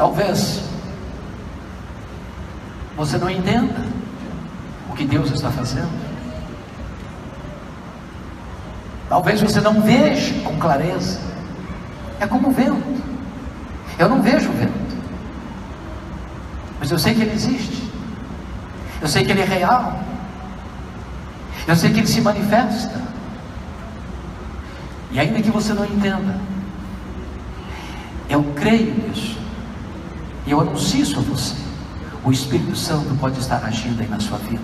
Talvez 0.00 0.62
você 2.96 3.18
não 3.18 3.28
entenda 3.28 3.84
o 4.90 4.94
que 4.94 5.04
Deus 5.04 5.30
está 5.30 5.50
fazendo. 5.50 5.90
Talvez 9.10 9.42
você 9.42 9.60
não 9.60 9.82
veja 9.82 10.40
com 10.40 10.58
clareza. 10.58 11.20
É 12.18 12.26
como 12.26 12.48
o 12.48 12.50
vento. 12.50 12.82
Eu 13.98 14.08
não 14.08 14.22
vejo 14.22 14.48
o 14.48 14.52
vento. 14.54 14.96
Mas 16.78 16.90
eu 16.90 16.98
sei 16.98 17.14
que 17.14 17.20
ele 17.20 17.34
existe. 17.34 17.92
Eu 19.02 19.08
sei 19.08 19.22
que 19.22 19.32
ele 19.32 19.42
é 19.42 19.44
real. 19.44 20.00
Eu 21.68 21.76
sei 21.76 21.92
que 21.92 21.98
ele 21.98 22.06
se 22.06 22.22
manifesta. 22.22 23.02
E 25.10 25.20
ainda 25.20 25.42
que 25.42 25.50
você 25.50 25.74
não 25.74 25.84
entenda, 25.84 26.40
eu 28.30 28.42
creio 28.54 28.94
nisso. 28.94 29.39
E 30.46 30.50
eu 30.50 30.60
anuncio 30.60 31.00
isso 31.00 31.18
a 31.18 31.22
você. 31.22 31.54
O 32.24 32.30
Espírito 32.30 32.76
Santo 32.76 33.14
pode 33.18 33.38
estar 33.38 33.64
agindo 33.64 34.00
aí 34.00 34.08
na 34.08 34.20
sua 34.20 34.38
vida, 34.38 34.62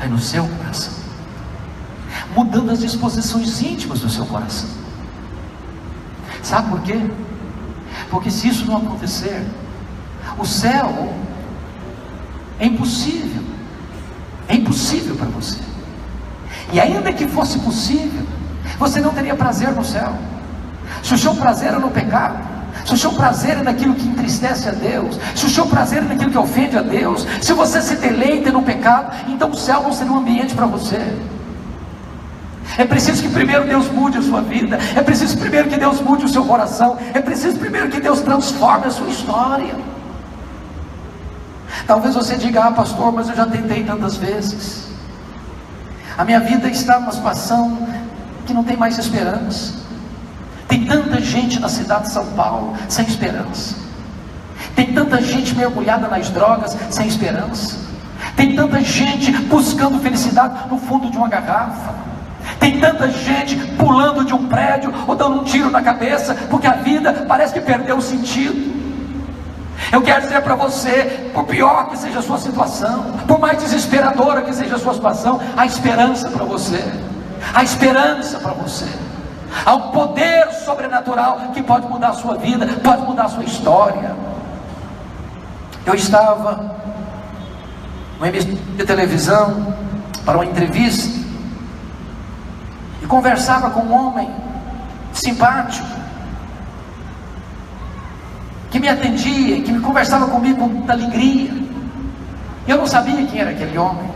aí 0.00 0.08
no 0.08 0.18
seu 0.18 0.46
coração, 0.46 0.94
mudando 2.34 2.70
as 2.70 2.80
disposições 2.80 3.60
íntimas 3.60 4.00
do 4.00 4.08
seu 4.08 4.24
coração. 4.24 4.68
Sabe 6.42 6.70
por 6.70 6.80
quê? 6.82 6.98
Porque 8.10 8.30
se 8.30 8.48
isso 8.48 8.64
não 8.66 8.78
acontecer, 8.78 9.46
o 10.38 10.44
céu 10.44 11.12
é 12.58 12.66
impossível. 12.66 13.42
É 14.48 14.54
impossível 14.54 15.16
para 15.16 15.26
você. 15.26 15.60
E 16.72 16.80
ainda 16.80 17.12
que 17.12 17.26
fosse 17.26 17.58
possível, 17.58 18.26
você 18.78 19.00
não 19.00 19.12
teria 19.12 19.34
prazer 19.34 19.72
no 19.72 19.84
céu. 19.84 20.14
Se 21.02 21.14
o 21.14 21.18
seu 21.18 21.34
prazer 21.34 21.72
é 21.72 21.78
no 21.78 21.90
pecado, 21.90 22.53
se 22.84 22.92
o 22.92 22.96
seu 22.96 23.12
prazer 23.12 23.58
é 23.58 23.62
naquilo 23.62 23.94
que 23.94 24.06
entristece 24.06 24.68
a 24.68 24.72
Deus, 24.72 25.18
se 25.34 25.46
o 25.46 25.48
seu 25.48 25.66
prazer 25.66 25.98
é 25.98 26.06
naquilo 26.06 26.30
que 26.30 26.38
ofende 26.38 26.76
a 26.76 26.82
Deus, 26.82 27.26
se 27.40 27.52
você 27.52 27.80
se 27.80 27.96
deleita 27.96 28.52
no 28.52 28.62
pecado, 28.62 29.14
então 29.28 29.50
o 29.50 29.56
céu 29.56 29.82
não 29.82 29.92
será 29.92 30.12
um 30.12 30.18
ambiente 30.18 30.54
para 30.54 30.66
você. 30.66 31.00
É 32.76 32.84
preciso 32.84 33.22
que 33.22 33.28
primeiro 33.28 33.66
Deus 33.66 33.88
mude 33.90 34.18
a 34.18 34.22
sua 34.22 34.40
vida, 34.40 34.78
é 34.96 35.02
preciso 35.02 35.38
primeiro 35.38 35.68
que 35.68 35.76
Deus 35.76 36.00
mude 36.00 36.24
o 36.24 36.28
seu 36.28 36.44
coração, 36.44 36.98
é 37.12 37.20
preciso 37.20 37.58
primeiro 37.58 37.88
que 37.88 38.00
Deus 38.00 38.20
transforme 38.20 38.86
a 38.86 38.90
sua 38.90 39.08
história. 39.08 39.74
Talvez 41.86 42.14
você 42.14 42.36
diga, 42.36 42.64
ah, 42.64 42.72
pastor, 42.72 43.12
mas 43.12 43.28
eu 43.28 43.36
já 43.36 43.46
tentei 43.46 43.84
tantas 43.84 44.16
vezes. 44.16 44.88
A 46.16 46.24
minha 46.24 46.40
vida 46.40 46.68
está 46.68 46.98
numa 46.98 47.12
situação 47.12 47.88
que 48.46 48.54
não 48.54 48.64
tem 48.64 48.76
mais 48.76 48.98
esperança. 48.98 49.83
Tem 50.68 50.84
tanta 50.84 51.20
gente 51.20 51.60
na 51.60 51.68
cidade 51.68 52.04
de 52.04 52.10
São 52.10 52.26
Paulo 52.32 52.74
sem 52.88 53.06
esperança. 53.06 53.76
Tem 54.74 54.92
tanta 54.92 55.20
gente 55.22 55.54
mergulhada 55.54 56.08
nas 56.08 56.30
drogas 56.30 56.76
sem 56.90 57.06
esperança. 57.06 57.76
Tem 58.36 58.54
tanta 58.54 58.80
gente 58.80 59.32
buscando 59.32 59.98
felicidade 60.00 60.68
no 60.68 60.78
fundo 60.78 61.10
de 61.10 61.16
uma 61.16 61.28
garrafa. 61.28 61.94
Tem 62.58 62.78
tanta 62.80 63.08
gente 63.10 63.56
pulando 63.78 64.24
de 64.24 64.34
um 64.34 64.46
prédio 64.46 64.92
ou 65.06 65.14
dando 65.14 65.40
um 65.40 65.44
tiro 65.44 65.70
na 65.70 65.82
cabeça, 65.82 66.34
porque 66.50 66.66
a 66.66 66.72
vida 66.72 67.24
parece 67.28 67.52
que 67.52 67.60
perdeu 67.60 67.96
o 67.96 68.02
sentido. 68.02 68.74
Eu 69.92 70.02
quero 70.02 70.22
dizer 70.22 70.40
para 70.42 70.54
você, 70.54 71.30
por 71.32 71.44
pior 71.44 71.90
que 71.90 71.98
seja 71.98 72.18
a 72.18 72.22
sua 72.22 72.38
situação, 72.38 73.12
por 73.26 73.38
mais 73.38 73.58
desesperadora 73.58 74.42
que 74.42 74.52
seja 74.52 74.76
a 74.76 74.78
sua 74.78 74.94
situação, 74.94 75.40
há 75.56 75.66
esperança 75.66 76.28
para 76.30 76.44
você. 76.44 76.82
Há 77.52 77.62
esperança 77.62 78.38
para 78.38 78.52
você. 78.52 78.86
Há 79.64 79.74
um 79.74 79.90
poder 79.90 80.50
sobrenatural 80.64 81.38
que 81.52 81.62
pode 81.62 81.86
mudar 81.86 82.08
a 82.08 82.12
sua 82.14 82.36
vida, 82.36 82.66
pode 82.82 83.02
mudar 83.02 83.24
a 83.24 83.28
sua 83.28 83.44
história. 83.44 84.14
Eu 85.86 85.94
estava 85.94 86.74
numa 88.14 88.28
emissora 88.28 88.54
de 88.54 88.84
televisão 88.84 89.74
para 90.24 90.38
uma 90.38 90.46
entrevista 90.46 91.24
e 93.02 93.06
conversava 93.06 93.70
com 93.70 93.80
um 93.80 93.92
homem 93.92 94.30
simpático 95.12 95.86
que 98.70 98.80
me 98.80 98.88
atendia, 98.88 99.62
que 99.62 99.70
me 99.70 99.80
conversava 99.80 100.26
comigo 100.26 100.58
com 100.58 100.66
muita 100.66 100.94
alegria. 100.94 101.52
Eu 102.66 102.78
não 102.78 102.86
sabia 102.86 103.24
quem 103.26 103.40
era 103.40 103.50
aquele 103.50 103.78
homem. 103.78 104.10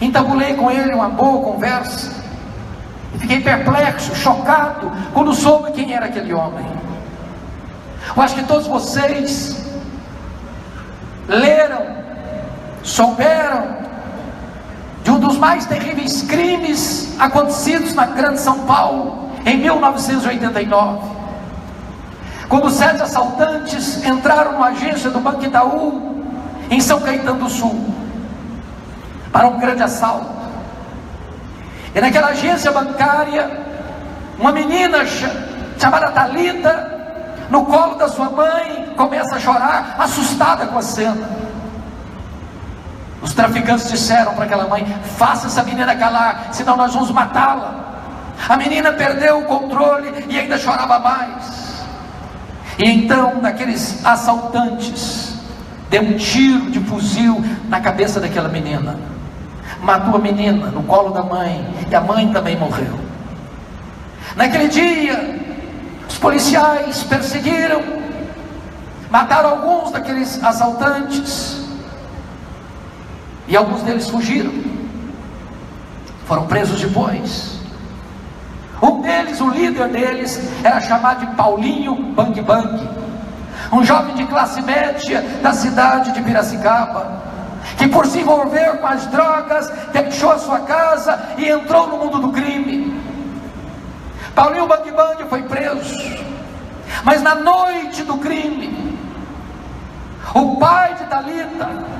Entabulei 0.00 0.54
com 0.54 0.70
ele 0.70 0.92
uma 0.92 1.08
boa 1.08 1.52
conversa. 1.52 2.10
Fiquei 3.18 3.40
perplexo, 3.40 4.14
chocado, 4.14 4.90
quando 5.12 5.32
soube 5.34 5.72
quem 5.72 5.92
era 5.92 6.06
aquele 6.06 6.32
homem. 6.32 6.66
Eu 8.14 8.22
acho 8.22 8.34
que 8.34 8.44
todos 8.44 8.66
vocês 8.66 9.64
leram, 11.26 11.86
souberam 12.82 13.76
de 15.02 15.10
um 15.10 15.18
dos 15.18 15.38
mais 15.38 15.66
terríveis 15.66 16.22
crimes 16.22 17.14
acontecidos 17.18 17.94
na 17.94 18.06
Grande 18.06 18.40
São 18.40 18.60
Paulo, 18.60 19.30
em 19.44 19.56
1989. 19.58 21.16
Quando 22.48 22.70
sete 22.70 23.02
assaltantes 23.02 24.04
entraram 24.04 24.52
numa 24.52 24.68
agência 24.68 25.10
do 25.10 25.18
Banco 25.18 25.44
Itaú, 25.44 26.24
em 26.70 26.80
São 26.80 27.00
Caetano 27.00 27.40
do 27.44 27.50
Sul. 27.50 27.94
para 29.32 29.48
um 29.48 29.58
grande 29.58 29.82
assalto. 29.82 30.35
E 31.96 32.00
naquela 32.00 32.28
agência 32.28 32.70
bancária, 32.70 33.50
uma 34.38 34.52
menina 34.52 34.98
chamada 35.78 36.10
Talita, 36.10 36.94
no 37.48 37.64
colo 37.64 37.94
da 37.94 38.06
sua 38.06 38.28
mãe, 38.28 38.92
começa 38.94 39.36
a 39.36 39.40
chorar, 39.40 39.96
assustada 39.98 40.66
com 40.66 40.76
a 40.76 40.82
cena. 40.82 41.26
Os 43.22 43.32
traficantes 43.32 43.88
disseram 43.88 44.34
para 44.34 44.44
aquela 44.44 44.68
mãe: 44.68 44.84
faça 45.16 45.46
essa 45.46 45.62
menina 45.62 45.96
calar, 45.96 46.48
senão 46.52 46.76
nós 46.76 46.92
vamos 46.92 47.10
matá-la. 47.10 47.86
A 48.46 48.58
menina 48.58 48.92
perdeu 48.92 49.38
o 49.38 49.44
controle 49.44 50.26
e 50.28 50.38
ainda 50.38 50.58
chorava 50.58 50.98
mais. 50.98 51.82
E 52.78 52.90
então, 52.90 53.40
daqueles 53.40 54.04
assaltantes, 54.04 55.34
deu 55.88 56.02
um 56.02 56.18
tiro 56.18 56.70
de 56.70 56.78
fuzil 56.78 57.42
na 57.70 57.80
cabeça 57.80 58.20
daquela 58.20 58.50
menina. 58.50 59.15
Matou 59.82 60.16
a 60.16 60.18
menina 60.18 60.68
no 60.68 60.82
colo 60.82 61.10
da 61.10 61.22
mãe, 61.22 61.64
e 61.90 61.94
a 61.94 62.00
mãe 62.00 62.32
também 62.32 62.56
morreu. 62.56 62.98
Naquele 64.34 64.68
dia, 64.68 65.38
os 66.08 66.18
policiais 66.18 67.02
perseguiram, 67.04 67.82
mataram 69.10 69.50
alguns 69.50 69.90
daqueles 69.90 70.42
assaltantes, 70.42 71.64
e 73.48 73.56
alguns 73.56 73.82
deles 73.82 74.08
fugiram, 74.08 74.52
foram 76.26 76.46
presos 76.46 76.80
depois. 76.80 77.60
Um 78.82 79.00
deles, 79.00 79.40
o 79.40 79.48
líder 79.48 79.88
deles, 79.88 80.40
era 80.62 80.80
chamado 80.80 81.20
de 81.20 81.34
Paulinho 81.34 81.94
Bang 81.94 82.38
Bang, 82.42 82.88
um 83.72 83.84
jovem 83.84 84.14
de 84.14 84.24
classe 84.26 84.60
média 84.62 85.22
da 85.42 85.52
cidade 85.52 86.12
de 86.12 86.20
Piracicaba, 86.22 87.22
que 87.76 87.88
por 87.88 88.06
se 88.06 88.20
envolver 88.20 88.78
com 88.78 88.86
as 88.86 89.06
drogas, 89.06 89.70
deixou 89.92 90.32
a 90.32 90.38
sua 90.38 90.60
casa 90.60 91.18
e 91.36 91.48
entrou 91.48 91.86
no 91.88 91.98
mundo 91.98 92.18
do 92.20 92.32
crime. 92.32 93.00
Paulinho 94.34 94.66
Bang 94.66 94.90
Bang 94.90 95.24
foi 95.28 95.42
preso, 95.42 95.94
mas 97.04 97.22
na 97.22 97.34
noite 97.34 98.02
do 98.02 98.18
crime, 98.18 98.98
o 100.34 100.56
pai 100.56 100.94
de 100.94 101.04
Talita 101.04 101.96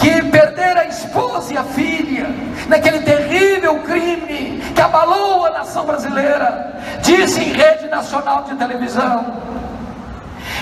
que 0.00 0.22
perdera 0.30 0.80
a 0.80 0.86
esposa 0.86 1.52
e 1.52 1.58
a 1.58 1.62
filha, 1.62 2.26
naquele 2.68 3.00
terrível 3.00 3.80
crime 3.80 4.62
que 4.74 4.80
abalou 4.80 5.44
a 5.44 5.50
nação 5.50 5.84
brasileira, 5.84 6.80
disse 7.02 7.40
em 7.40 7.52
rede 7.52 7.86
nacional 7.88 8.44
de 8.44 8.54
televisão: 8.54 9.26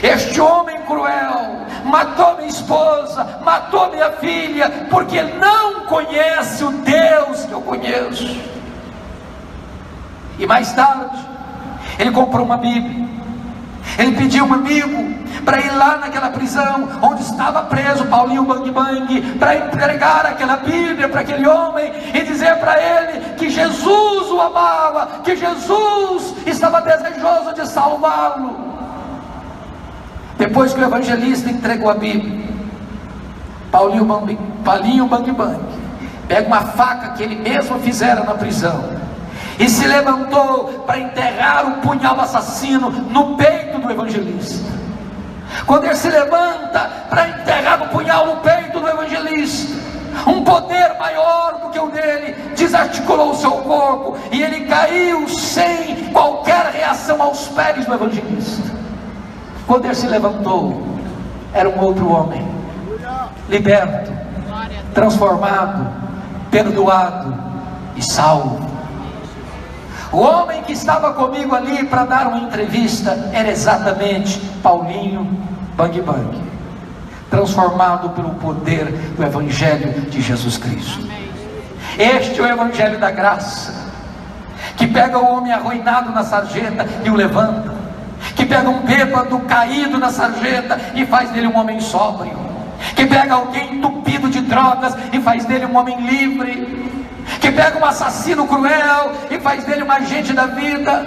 Este 0.03 0.41
homem 0.41 0.81
cruel 0.83 1.67
matou 1.85 2.37
minha 2.37 2.49
esposa, 2.49 3.41
matou 3.43 3.91
minha 3.91 4.13
filha, 4.13 4.87
porque 4.91 5.23
não 5.23 5.87
conhece 5.87 6.65
o 6.65 6.71
Deus 6.71 7.45
que 7.45 7.53
eu 7.53 7.61
conheço. 7.61 8.41
E 10.39 10.47
mais 10.47 10.73
tarde, 10.73 11.19
ele 11.99 12.13
comprou 12.13 12.45
uma 12.45 12.57
Bíblia. 12.57 13.09
Ele 13.99 14.17
pediu 14.17 14.45
um 14.45 14.55
amigo 14.55 15.19
para 15.45 15.59
ir 15.61 15.71
lá 15.71 15.97
naquela 15.97 16.31
prisão 16.31 16.89
onde 17.03 17.23
estava 17.23 17.63
preso 17.63 18.05
Paulinho 18.07 18.45
Bang 18.45 18.71
Bang, 18.71 19.23
para 19.39 19.57
entregar 19.57 20.27
aquela 20.27 20.59
Bíblia 20.59 21.09
para 21.09 21.23
aquele 21.23 21.49
homem 21.49 21.93
e 22.15 22.21
dizer 22.23 22.57
para 22.59 22.79
ele 22.81 23.35
que 23.35 23.51
Jesus 23.51 24.31
o 24.31 24.41
amava, 24.41 25.21
que 25.25 25.35
Jesus 25.35 26.35
estava 26.47 26.81
desejoso 26.83 27.55
de 27.55 27.67
salvá-lo. 27.67 28.68
Depois 30.39 30.73
que 30.73 30.81
o 30.81 30.85
evangelista 30.85 31.51
entregou 31.51 31.91
a 31.91 31.95
Bíblia, 31.95 32.47
Paulinho 33.73 34.05
Bang, 34.05 34.39
Paulinho 34.65 35.07
Bang 35.07 35.31
Bang 35.33 35.59
pega 36.29 36.47
uma 36.47 36.61
faca 36.61 37.11
que 37.11 37.25
ele 37.25 37.37
mesmo 37.37 37.79
fizera 37.81 38.23
na 38.23 38.35
prisão 38.35 38.85
e 39.59 39.69
se 39.69 39.87
levantou 39.87 40.85
para 40.87 41.01
enterrar 41.01 41.67
o 41.67 41.73
punhal 41.81 42.21
assassino 42.21 42.91
no 42.91 43.37
peito 43.37 43.79
do 43.79 43.91
evangelista. 43.91 44.65
Quando 45.67 45.85
ele 45.85 45.97
se 45.97 46.09
levanta 46.09 46.89
para 47.11 47.29
enterrar 47.29 47.83
o 47.83 47.89
punhal 47.89 48.27
no 48.27 48.37
peito 48.37 48.79
do 48.79 48.89
evangelista, 48.89 49.77
um 50.27 50.45
poder 50.45 50.97
maior 50.99 51.59
do 51.63 51.71
que 51.71 51.79
o 51.81 51.91
dele 51.91 52.35
desarticulou 52.55 53.33
o 53.33 53.37
seu 53.37 53.51
corpo 53.51 54.17
e 54.31 54.43
ele 54.43 54.67
caiu 54.67 55.29
sem 55.29 56.11
qualquer 56.13 56.67
reação 56.73 57.21
aos 57.21 57.49
pés 57.49 57.85
do 57.85 57.95
evangelista. 57.95 58.78
Quando 59.69 59.85
ele 59.85 59.95
se 59.95 60.07
levantou, 60.07 60.83
era 61.53 61.69
um 61.69 61.79
outro 61.79 62.11
homem, 62.11 62.43
liberto, 63.51 64.11
transformado, 64.95 65.87
perdoado 66.51 67.37
e 67.95 68.03
salvo. 68.03 68.67
O 70.11 70.21
homem 70.21 70.63
que 70.63 70.73
estava 70.73 71.13
comigo 71.13 71.55
ali 71.55 71.85
para 71.85 72.07
dar 72.07 72.29
uma 72.29 72.39
entrevista 72.39 73.29
era 73.31 73.51
exatamente 73.51 74.39
Paulinho 74.63 75.25
Bang 75.77 76.01
Bang, 76.01 76.43
transformado 77.29 78.09
pelo 78.11 78.31
poder 78.37 78.87
do 78.87 79.23
Evangelho 79.23 80.01
de 80.11 80.23
Jesus 80.23 80.57
Cristo. 80.57 81.07
Este 81.99 82.41
é 82.41 82.43
o 82.43 82.47
Evangelho 82.47 82.99
da 82.99 83.11
graça, 83.11 83.75
que 84.79 84.87
pega 84.87 85.19
o 85.19 85.27
homem 85.27 85.53
arruinado 85.53 86.11
na 86.11 86.25
sarjeta 86.25 86.87
e 87.05 87.11
o 87.11 87.15
levanta, 87.15 87.78
que 88.39 88.47
pega 88.47 88.71
um 88.71 88.83
bêbado 88.83 89.41
caído 89.41 89.99
na 89.99 90.11
sarjeta 90.11 90.81
e 90.95 91.05
faz 91.05 91.29
dele 91.31 91.49
um 91.49 91.59
homem 91.59 91.81
sóbrio, 91.81 92.39
que 92.95 93.05
pega 93.05 93.35
alguém 93.35 93.75
entupido 93.75 94.31
de 94.31 94.41
drogas 94.43 94.97
e 95.13 95.21
faz 95.21 95.45
dele 95.45 95.67
um 95.67 95.77
homem 95.77 96.01
livre. 96.01 96.79
Que 97.41 97.51
pega 97.51 97.79
um 97.79 97.85
assassino 97.85 98.47
cruel 98.47 99.13
e 99.31 99.39
faz 99.39 99.63
dele 99.65 99.83
um 99.83 99.91
agente 99.91 100.33
da 100.33 100.47
vida, 100.47 101.05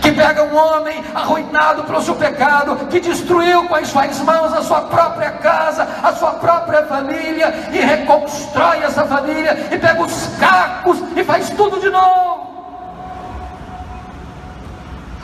que 0.00 0.12
pega 0.12 0.44
um 0.44 0.56
homem 0.56 1.02
arruinado 1.14 1.82
pelo 1.82 2.00
seu 2.00 2.14
pecado, 2.14 2.86
que 2.86 3.00
destruiu 3.00 3.64
com 3.64 3.74
as 3.74 3.88
suas 3.88 4.18
mãos 4.20 4.52
a 4.54 4.62
sua 4.62 4.82
própria 4.82 5.32
casa, 5.32 5.86
a 6.02 6.12
sua 6.12 6.32
própria 6.34 6.84
família, 6.84 7.52
e 7.70 7.78
reconstrói 7.80 8.78
essa 8.82 9.04
família, 9.04 9.68
e 9.70 9.78
pega 9.78 10.00
os 10.00 10.28
cacos 10.38 11.02
e 11.14 11.22
faz 11.22 11.50
tudo 11.50 11.80
de 11.80 11.90
novo. 11.90 12.47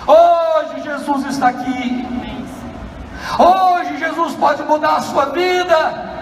Hoje 0.07 0.83
Jesus 0.83 1.27
está 1.27 1.49
aqui. 1.49 2.07
Hoje 3.39 3.99
Jesus 3.99 4.35
pode 4.35 4.63
mudar 4.65 4.97
a 4.97 5.01
sua 5.01 5.27
vida. 5.27 6.13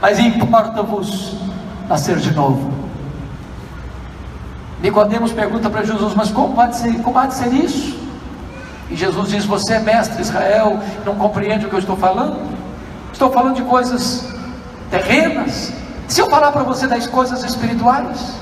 Mas 0.00 0.18
importa-vos 0.18 1.36
nascer 1.88 2.16
de 2.16 2.32
novo. 2.32 2.72
Nicodemos 4.80 5.32
pergunta 5.32 5.68
para 5.68 5.82
Jesus, 5.82 6.14
mas 6.14 6.30
como 6.30 6.54
pode 6.54 6.76
ser, 6.76 6.92
como 7.02 7.12
pode 7.12 7.34
ser 7.34 7.52
isso? 7.52 7.98
E 8.90 8.96
Jesus 8.96 9.30
diz: 9.30 9.44
Você 9.44 9.74
é 9.74 9.80
mestre 9.80 10.22
Israel, 10.22 10.78
não 11.04 11.16
compreende 11.16 11.66
o 11.66 11.68
que 11.68 11.74
eu 11.74 11.80
estou 11.80 11.96
falando? 11.96 12.38
Estou 13.12 13.30
falando 13.32 13.56
de 13.56 13.62
coisas 13.62 14.32
terrenas. 14.90 15.72
Se 16.06 16.20
eu 16.20 16.30
falar 16.30 16.52
para 16.52 16.62
você 16.62 16.86
das 16.86 17.06
coisas 17.06 17.42
espirituais, 17.44 18.34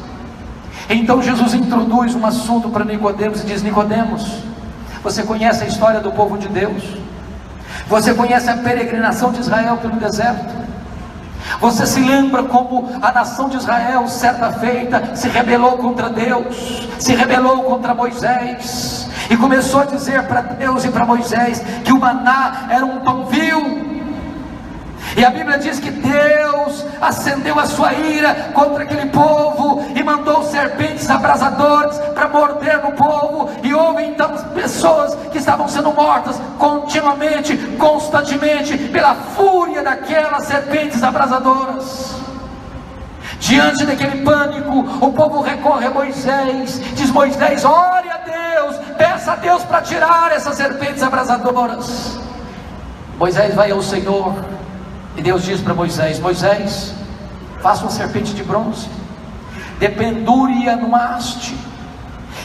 então 0.88 1.22
Jesus 1.22 1.55
introduz 1.55 2.14
um 2.14 2.25
assunto 2.25 2.68
para 2.68 2.85
Nicodemos 2.85 3.42
e 3.42 3.46
diz: 3.46 3.62
Nicodemos, 3.62 4.42
você 5.03 5.22
conhece 5.22 5.64
a 5.64 5.66
história 5.66 6.01
do 6.01 6.12
povo 6.12 6.38
de 6.38 6.49
Deus? 6.49 6.83
Você 7.88 8.14
conhece 8.14 8.51
a 8.51 8.57
peregrinação 8.57 9.33
de 9.33 9.40
Israel 9.40 9.77
pelo 9.79 9.96
deserto? 9.96 10.66
Você 11.61 11.87
se 11.87 12.01
lembra 12.01 12.42
como 12.42 12.90
a 13.01 13.12
nação 13.12 13.49
de 13.49 13.57
Israel, 13.57 14.07
certa 14.09 14.53
feita, 14.53 15.14
se 15.14 15.29
rebelou 15.29 15.79
contra 15.79 16.11
Deus, 16.11 16.88
se 16.99 17.14
rebelou 17.14 17.62
contra 17.62 17.94
Moisés, 17.94 19.09
e 19.31 19.37
começou 19.37 19.81
a 19.81 19.85
dizer 19.85 20.25
para 20.25 20.40
Deus 20.42 20.85
e 20.85 20.88
para 20.88 21.07
Moisés 21.07 21.62
que 21.84 21.93
o 21.93 22.01
maná 22.01 22.66
era 22.68 22.84
um 22.84 23.01
pão 23.01 23.26
vil, 23.26 23.95
e 25.16 25.24
a 25.24 25.30
Bíblia 25.30 25.58
diz 25.58 25.80
que 25.80 25.90
Deus 25.90 26.84
acendeu 27.00 27.58
a 27.58 27.64
sua 27.64 27.94
ira 27.94 28.34
contra 28.52 28.82
aquele 28.82 29.06
povo 29.06 29.82
e 29.94 30.02
mandou 30.02 30.42
serpentes 30.44 31.08
abrasadores 31.08 31.96
para 32.14 32.28
morder 32.28 32.82
no 32.82 32.92
povo. 32.92 33.50
E 33.62 33.72
houve 33.72 34.04
então 34.04 34.30
pessoas 34.54 35.14
que 35.32 35.38
estavam 35.38 35.66
sendo 35.68 35.90
mortas 35.90 36.38
continuamente, 36.58 37.56
constantemente, 37.78 38.76
pela 38.76 39.14
fúria 39.14 39.82
daquelas 39.82 40.44
serpentes 40.44 41.02
abrasadoras. 41.02 42.14
Diante 43.40 43.86
daquele 43.86 44.22
pânico, 44.22 44.80
o 45.00 45.12
povo 45.14 45.40
recorre 45.40 45.86
a 45.86 45.90
Moisés, 45.90 46.78
diz 46.94 47.10
Moisés: 47.10 47.64
ore 47.64 48.10
a 48.10 48.18
Deus, 48.18 48.76
peça 48.98 49.32
a 49.32 49.36
Deus 49.36 49.62
para 49.62 49.80
tirar 49.80 50.32
essas 50.32 50.56
serpentes 50.56 51.02
abrasadoras. 51.02 52.18
Moisés 53.18 53.54
vai 53.54 53.70
ao 53.70 53.82
Senhor, 53.82 54.34
e 55.16 55.22
Deus 55.22 55.44
diz 55.44 55.60
para 55.60 55.74
Moisés: 55.74 56.20
Moisés, 56.20 56.94
faça 57.62 57.82
uma 57.82 57.90
serpente 57.90 58.34
de 58.34 58.42
bronze, 58.42 58.88
dependure-a 59.78 60.76
numa 60.76 61.14
haste, 61.14 61.56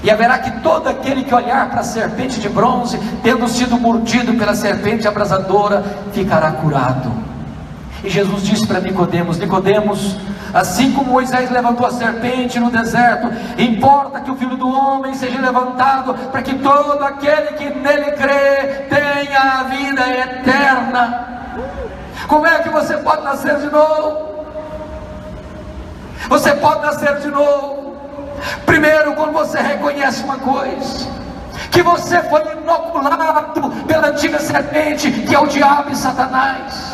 e 0.03 0.09
haverá 0.09 0.39
que 0.39 0.51
todo 0.61 0.87
aquele 0.87 1.23
que 1.23 1.35
olhar 1.35 1.69
para 1.69 1.81
a 1.81 1.83
serpente 1.83 2.39
de 2.39 2.49
bronze, 2.49 2.97
tendo 3.21 3.47
sido 3.47 3.77
mordido 3.77 4.33
pela 4.33 4.55
serpente 4.55 5.07
abrasadora, 5.07 5.83
ficará 6.13 6.51
curado. 6.53 7.11
E 8.03 8.09
Jesus 8.09 8.43
disse 8.43 8.65
para 8.65 8.79
Nicodemos: 8.79 9.37
Nicodemos, 9.37 10.15
assim 10.53 10.91
como 10.93 11.11
Moisés 11.11 11.51
levantou 11.51 11.85
a 11.85 11.91
serpente 11.91 12.59
no 12.59 12.71
deserto, 12.71 13.29
importa 13.59 14.21
que 14.21 14.31
o 14.31 14.35
filho 14.35 14.55
do 14.55 14.69
homem 14.69 15.13
seja 15.13 15.39
levantado, 15.39 16.13
para 16.31 16.41
que 16.41 16.55
todo 16.55 17.03
aquele 17.03 17.51
que 17.57 17.69
nele 17.69 18.11
crê 18.13 18.87
tenha 18.89 19.59
a 19.59 19.63
vida 19.63 20.09
eterna. 20.09 21.30
Como 22.27 22.45
é 22.47 22.59
que 22.59 22.69
você 22.69 22.97
pode 22.97 23.23
nascer 23.23 23.57
de 23.57 23.69
novo? 23.69 24.31
Você 26.29 26.53
pode 26.55 26.81
nascer 26.81 27.19
de 27.19 27.27
novo. 27.27 27.97
Primeiro, 28.65 29.13
quando 29.13 29.33
você 29.33 29.59
reconhece 29.59 30.23
uma 30.23 30.37
coisa, 30.37 31.07
que 31.71 31.81
você 31.81 32.21
foi 32.23 32.41
inoculado 32.53 33.71
pela 33.87 34.07
antiga 34.07 34.39
serpente, 34.39 35.11
que 35.11 35.33
é 35.33 35.39
o 35.39 35.47
diabo 35.47 35.91
e 35.91 35.95
Satanás. 35.95 36.91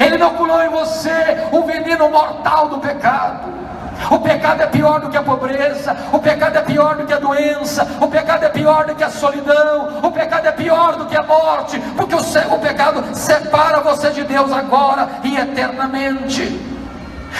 Ele 0.00 0.16
inoculou 0.16 0.62
em 0.62 0.68
você 0.68 1.48
o 1.52 1.62
veneno 1.62 2.10
mortal 2.10 2.68
do 2.68 2.78
pecado. 2.78 3.63
O 4.10 4.18
pecado 4.18 4.62
é 4.62 4.66
pior 4.66 5.00
do 5.00 5.08
que 5.08 5.16
a 5.16 5.22
pobreza, 5.22 5.96
o 6.12 6.18
pecado 6.18 6.56
é 6.56 6.62
pior 6.62 6.96
do 6.96 7.06
que 7.06 7.12
a 7.12 7.18
doença, 7.18 7.86
o 8.00 8.08
pecado 8.08 8.44
é 8.44 8.48
pior 8.48 8.86
do 8.86 8.94
que 8.94 9.04
a 9.04 9.10
solidão, 9.10 10.00
o 10.02 10.10
pecado 10.10 10.46
é 10.46 10.52
pior 10.52 10.96
do 10.96 11.06
que 11.06 11.16
a 11.16 11.22
morte, 11.22 11.78
porque 11.96 12.14
o, 12.14 12.54
o 12.54 12.58
pecado 12.58 13.04
separa 13.14 13.80
você 13.80 14.10
de 14.10 14.24
Deus 14.24 14.52
agora 14.52 15.08
e 15.22 15.36
eternamente. 15.36 16.60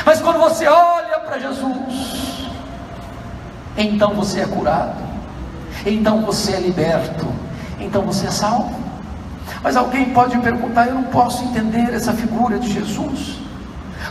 Mas 0.04 0.20
quando 0.20 0.38
você 0.38 0.66
olha 0.66 1.20
para 1.20 1.38
Jesus, 1.38 2.48
então 3.76 4.14
você 4.14 4.40
é 4.40 4.46
curado, 4.46 5.02
então 5.84 6.22
você 6.22 6.52
é 6.52 6.60
liberto, 6.60 7.26
então 7.78 8.02
você 8.02 8.26
é 8.26 8.30
salvo. 8.30 8.84
Mas 9.62 9.76
alguém 9.76 10.10
pode 10.10 10.36
perguntar: 10.38 10.86
eu 10.86 10.94
não 10.94 11.04
posso 11.04 11.44
entender 11.44 11.92
essa 11.92 12.12
figura 12.12 12.58
de 12.58 12.72
Jesus, 12.72 13.38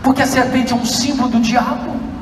porque 0.01 0.21
a 0.21 0.27
serpente 0.27 0.73
é 0.73 0.75
um 0.75 0.85
símbolo 0.85 1.29
do 1.29 1.39
diabo. 1.39 2.12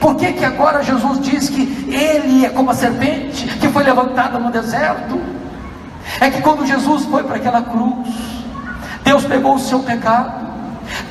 Por 0.00 0.16
que, 0.16 0.32
que 0.32 0.44
agora 0.44 0.82
Jesus 0.82 1.20
diz 1.20 1.48
que 1.48 1.62
ele 1.88 2.44
é 2.44 2.50
como 2.50 2.70
a 2.70 2.74
serpente 2.74 3.46
que 3.58 3.68
foi 3.68 3.84
levantada 3.84 4.38
no 4.38 4.50
deserto? 4.50 5.20
É 6.20 6.30
que 6.30 6.42
quando 6.42 6.66
Jesus 6.66 7.04
foi 7.06 7.22
para 7.24 7.36
aquela 7.36 7.62
cruz, 7.62 8.08
Deus 9.04 9.24
pegou 9.24 9.54
o 9.54 9.58
seu 9.58 9.80
pecado, 9.80 10.46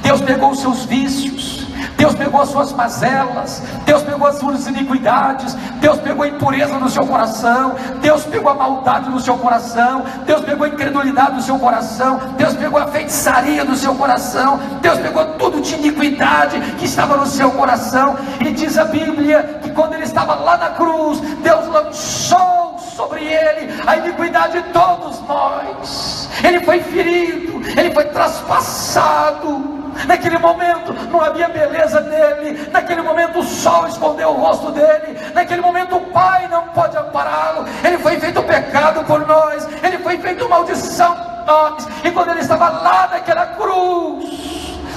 Deus 0.01 0.21
pegou 0.21 0.51
os 0.51 0.59
seus 0.59 0.85
vícios, 0.85 1.62
Deus 2.03 2.15
pegou 2.15 2.41
as 2.41 2.49
suas 2.49 2.73
mazelas, 2.73 3.63
Deus 3.85 4.03
pegou 4.03 4.27
as 4.27 4.35
suas 4.35 4.67
iniquidades, 4.67 5.53
Deus 5.79 5.97
pegou 5.99 6.25
a 6.25 6.27
impureza 6.27 6.77
no 6.77 6.89
seu 6.89 7.07
coração, 7.07 7.75
Deus 8.01 8.25
pegou 8.25 8.51
a 8.51 8.55
maldade 8.55 9.09
no 9.09 9.21
seu 9.21 9.37
coração, 9.37 10.03
Deus 10.25 10.41
pegou 10.41 10.65
a 10.65 10.67
incredulidade 10.67 11.35
no 11.35 11.41
seu 11.41 11.57
coração, 11.57 12.19
Deus 12.35 12.55
pegou 12.55 12.77
a 12.77 12.87
feitiçaria 12.87 13.63
do 13.63 13.73
seu 13.77 13.95
coração, 13.95 14.59
Deus 14.81 14.99
pegou 14.99 15.23
tudo 15.35 15.61
de 15.61 15.75
iniquidade 15.75 16.59
que 16.77 16.83
estava 16.83 17.15
no 17.15 17.25
seu 17.25 17.51
coração, 17.51 18.17
e 18.41 18.51
diz 18.51 18.77
a 18.77 18.83
Bíblia 18.83 19.61
que 19.63 19.71
quando 19.71 19.93
ele 19.93 20.03
estava 20.03 20.35
lá 20.35 20.57
na 20.57 20.71
cruz, 20.71 21.21
Deus 21.41 21.67
lançou 21.67 22.77
sobre 22.97 23.23
ele 23.23 23.81
a 23.87 23.95
iniquidade 23.95 24.61
de 24.61 24.69
todos 24.73 25.21
nós. 25.25 26.27
Ele 26.43 26.59
foi 26.65 26.81
ferido, 26.81 27.61
ele 27.79 27.91
foi 27.91 28.03
traspassado. 28.03 29.72
Naquele 30.07 30.37
momento 30.37 30.93
não 31.09 31.21
havia 31.21 31.47
beleza 31.49 31.99
nele, 32.01 32.69
naquele 32.71 33.01
momento 33.01 33.39
o 33.39 33.43
sol 33.43 33.87
escondeu 33.87 34.29
o 34.29 34.33
rosto 34.33 34.71
dele, 34.71 35.19
naquele 35.33 35.61
momento 35.61 35.95
o 35.95 36.01
Pai 36.11 36.47
não 36.47 36.67
pode 36.69 36.97
ampará-lo. 36.97 37.65
Ele 37.83 37.97
foi 37.97 38.19
feito 38.19 38.41
pecado 38.43 39.03
por 39.05 39.25
nós, 39.25 39.67
ele 39.83 39.97
foi 39.99 40.17
feito 40.17 40.49
maldição 40.49 41.15
por 41.15 41.45
nós. 41.45 41.87
E 42.03 42.11
quando 42.11 42.31
ele 42.31 42.41
estava 42.41 42.69
lá 42.69 43.07
naquela 43.11 43.47
cruz, 43.47 44.43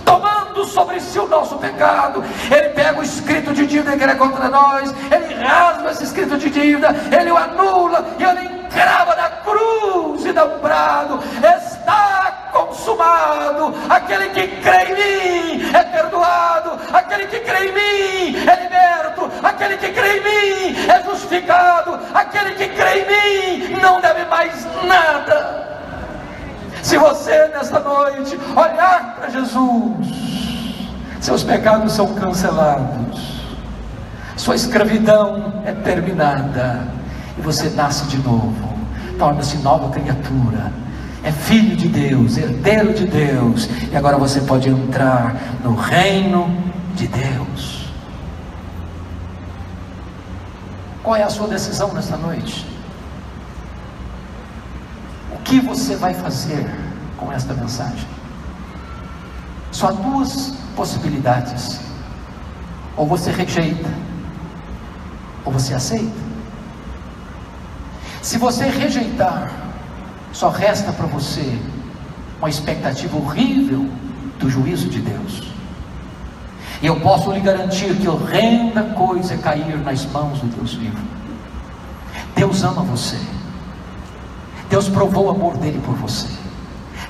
tomando 0.04 0.64
sobre 0.64 1.00
si 1.00 1.18
o 1.18 1.26
nosso 1.26 1.58
pecado. 1.58 2.24
Ele 2.50 2.68
pega 2.70 3.00
o 3.00 3.02
escrito 3.02 3.52
de 3.52 3.66
dívida 3.66 3.96
que 3.96 4.02
era 4.02 4.14
contra 4.14 4.48
nós, 4.48 4.94
ele 5.10 5.34
rasga 5.34 5.90
esse 5.90 6.04
escrito 6.04 6.38
de 6.38 6.48
dívida, 6.48 6.94
ele 7.10 7.30
o 7.30 7.36
anula 7.36 8.06
e 8.18 8.22
ele 8.22 8.48
encrava 8.48 9.16
na 9.16 9.28
cruz 9.30 10.24
e 10.24 10.32
dá 10.32 10.44
um 10.44 10.58
brado: 10.58 11.18
está 11.42 12.25
consumado. 12.52 13.74
Aquele 13.88 14.28
que 14.30 14.48
crê 14.60 14.84
em 14.84 15.58
mim 15.58 15.70
é 15.74 15.82
perdoado, 15.84 16.78
aquele 16.92 17.26
que 17.26 17.40
crê 17.40 17.68
em 17.68 17.72
mim 17.72 18.48
é 18.48 18.62
liberto, 18.62 19.30
aquele 19.42 19.76
que 19.76 19.92
crê 19.92 20.18
em 20.18 20.22
mim 20.22 20.88
é 20.88 21.02
justificado, 21.04 21.98
aquele 22.14 22.52
que 22.52 22.68
crê 22.68 23.00
em 23.00 23.68
mim 23.68 23.80
não 23.80 24.00
deve 24.00 24.24
mais 24.26 24.66
nada. 24.84 25.66
Se 26.82 26.96
você 26.96 27.48
nesta 27.48 27.80
noite 27.80 28.38
olhar 28.54 29.16
para 29.16 29.28
Jesus, 29.28 30.06
seus 31.20 31.42
pecados 31.42 31.92
são 31.92 32.14
cancelados, 32.14 33.42
sua 34.36 34.54
escravidão 34.54 35.62
é 35.64 35.72
terminada. 35.72 36.86
E 37.36 37.40
você 37.42 37.68
nasce 37.70 38.06
de 38.06 38.16
novo, 38.18 38.78
torna-se 39.18 39.58
nova 39.58 39.90
criatura, 39.90 40.72
é 41.26 41.32
filho 41.32 41.76
de 41.76 41.88
Deus, 41.88 42.38
herdeiro 42.38 42.94
de 42.94 43.06
Deus, 43.06 43.68
e 43.92 43.96
agora 43.96 44.16
você 44.16 44.40
pode 44.40 44.68
entrar 44.68 45.36
no 45.62 45.74
reino 45.74 46.56
de 46.94 47.06
Deus. 47.08 47.90
Qual 51.02 51.16
é 51.16 51.22
a 51.22 51.30
sua 51.30 51.48
decisão 51.48 51.92
nesta 51.92 52.16
noite? 52.16 52.76
que 55.46 55.60
você 55.60 55.94
vai 55.94 56.12
fazer 56.12 56.68
com 57.16 57.32
esta 57.32 57.54
mensagem? 57.54 58.06
Só 59.70 59.92
duas 59.92 60.54
possibilidades: 60.74 61.80
ou 62.96 63.06
você 63.06 63.30
rejeita, 63.30 63.88
ou 65.44 65.52
você 65.52 65.72
aceita. 65.72 66.26
Se 68.22 68.38
você 68.38 68.66
rejeitar, 68.66 69.52
só 70.36 70.50
resta 70.50 70.92
para 70.92 71.06
você 71.06 71.58
uma 72.38 72.50
expectativa 72.50 73.16
horrível 73.16 73.88
do 74.38 74.50
juízo 74.50 74.86
de 74.90 75.00
Deus. 75.00 75.50
E 76.82 76.86
eu 76.86 77.00
posso 77.00 77.32
lhe 77.32 77.40
garantir 77.40 77.96
que 77.96 78.06
horrenda 78.06 78.82
coisa 78.82 79.32
é 79.32 79.38
cair 79.38 79.78
nas 79.78 80.04
mãos 80.04 80.40
do 80.40 80.54
Deus 80.54 80.74
vivo. 80.74 80.98
Deus 82.34 82.62
ama 82.62 82.82
você. 82.82 83.16
Deus 84.68 84.90
provou 84.90 85.24
o 85.24 85.30
amor 85.30 85.56
dele 85.56 85.80
por 85.82 85.94
você. 85.94 86.28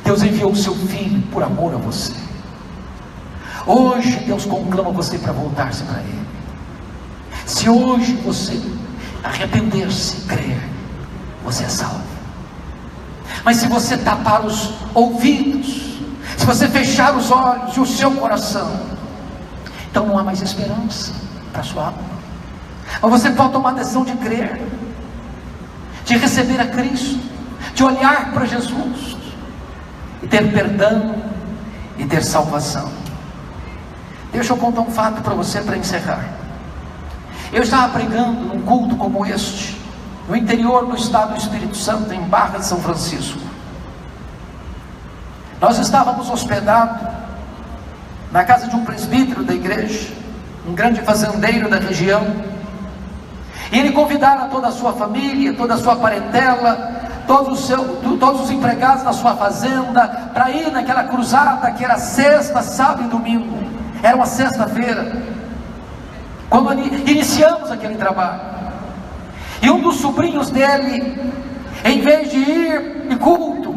Deus 0.05 0.22
enviou 0.22 0.53
o 0.53 0.57
seu 0.57 0.77
filho 0.77 1.20
por 1.33 1.43
amor 1.43 1.74
a 1.74 1.79
você. 1.79 2.14
Hoje 3.66 4.20
Deus 4.20 4.45
conclama 4.45 4.93
você 4.93 5.18
para 5.18 5.33
voltar-se 5.33 5.83
para 5.83 5.99
Ele. 5.99 6.29
Se 7.45 7.68
hoje 7.68 8.12
você 8.24 8.62
arrepender-se 9.24 10.18
e 10.18 10.20
crer, 10.27 10.62
você 11.45 11.64
é 11.64 11.68
salvo. 11.68 12.16
Mas 13.45 13.59
se 13.59 13.68
você 13.68 13.97
tapar 13.97 14.45
os 14.45 14.72
ouvidos, 14.95 15.99
se 16.37 16.47
você 16.47 16.68
fechar 16.68 17.16
os 17.16 17.31
olhos 17.31 17.77
e 17.77 17.81
o 17.81 17.87
seu 17.87 18.11
coração, 18.12 18.81
então 19.91 20.07
não 20.07 20.18
há 20.18 20.24
mais 20.24 20.43
esperança 20.43 21.12
para 21.53 21.61
a 21.61 21.64
sua 21.64 21.85
alma. 21.87 21.99
Mas 23.03 23.11
você 23.11 23.31
pode 23.31 23.53
tomar 23.53 23.70
a 23.70 23.74
decisão 23.74 24.05
de 24.05 24.12
crer, 24.16 24.61
de 26.05 26.16
receber 26.16 26.61
a 26.61 26.66
Cristo 26.66 27.27
de 27.77 27.85
olhar 27.85 28.33
para 28.33 28.47
Jesus 28.47 29.18
e 30.22 30.27
ter 30.27 30.51
perdão 30.51 31.14
e 31.99 32.07
ter 32.07 32.24
salvação. 32.24 32.91
Deixa 34.33 34.55
eu 34.55 34.57
contar 34.57 34.81
um 34.81 34.91
fato 34.91 35.20
para 35.20 35.35
você 35.35 35.61
para 35.61 35.77
encerrar. 35.77 36.24
Eu 37.53 37.62
estava 37.62 37.93
pregando 37.93 38.33
num 38.33 38.62
culto 38.62 38.97
como 38.97 39.27
este, 39.27 39.76
no 40.29 40.37
interior 40.37 40.87
do 40.87 40.97
estado 40.97 41.35
do 41.35 41.39
Espírito 41.39 41.77
Santo, 41.77 42.12
em 42.12 42.20
Barra 42.22 42.59
de 42.59 42.66
São 42.66 42.81
Francisco. 42.81 43.39
Nós 45.61 45.79
estávamos 45.79 46.29
hospedados 46.29 47.09
na 48.33 48.45
casa 48.45 48.66
de 48.68 48.77
um 48.77 48.85
presbítero 48.85 49.45
da 49.45 49.55
igreja, 49.55 50.12
um 50.66 50.74
grande 50.74 51.01
fazendeiro 51.03 51.70
da 51.70 51.79
região, 51.79 52.27
e 53.72 53.79
ele 53.79 53.93
convidara 53.93 54.47
toda 54.47 54.68
a 54.68 54.72
sua 54.72 54.93
família, 54.93 55.55
toda 55.55 55.74
a 55.74 55.79
sua 55.79 55.97
parentela, 55.97 57.22
todos 57.27 57.61
os, 57.61 57.66
seu, 57.66 57.97
todos 58.18 58.43
os 58.43 58.51
empregados 58.51 59.03
da 59.03 59.12
sua 59.12 59.35
fazenda, 59.35 60.31
para 60.33 60.51
ir 60.51 60.70
naquela 60.70 61.05
cruzada 61.05 61.70
que 61.72 61.85
era 61.85 61.99
sexta, 61.99 62.62
sábado 62.62 63.05
e 63.05 63.09
domingo. 63.09 63.57
Era 64.03 64.16
uma 64.16 64.27
sexta-feira. 64.27 65.20
Quando 66.49 66.72
iniciamos 67.09 67.70
aquele 67.70 67.97
trabalho. 67.97 68.56
E 69.67 69.71
um 69.71 69.81
dos 69.81 69.97
sobrinhos 69.97 70.49
dele, 70.49 71.21
em 71.85 72.01
vez 72.01 72.31
de 72.31 72.39
ir 72.39 73.09
em 73.11 73.19
culto, 73.19 73.75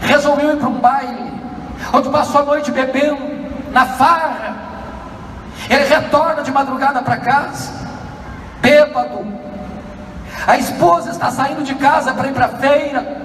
resolveu 0.00 0.54
ir 0.54 0.56
para 0.56 0.68
um 0.68 0.80
baile, 0.80 1.32
onde 1.92 2.08
passou 2.08 2.40
a 2.40 2.44
noite 2.44 2.72
bebendo, 2.72 3.22
na 3.70 3.86
farra. 3.86 4.56
Ele 5.70 5.84
retorna 5.84 6.42
de 6.42 6.50
madrugada 6.50 7.00
para 7.00 7.18
casa, 7.18 7.72
bêbado, 8.60 9.24
a 10.48 10.56
esposa 10.58 11.10
está 11.10 11.30
saindo 11.30 11.62
de 11.62 11.76
casa 11.76 12.12
para 12.12 12.26
ir 12.26 12.32
para 12.32 12.46
a 12.46 12.48
feira. 12.48 13.16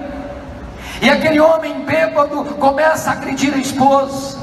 E 1.02 1.10
aquele 1.10 1.40
homem 1.40 1.84
bêbado 1.84 2.44
começa 2.60 3.10
a 3.10 3.14
agredir 3.14 3.52
a 3.52 3.58
esposa. 3.58 4.38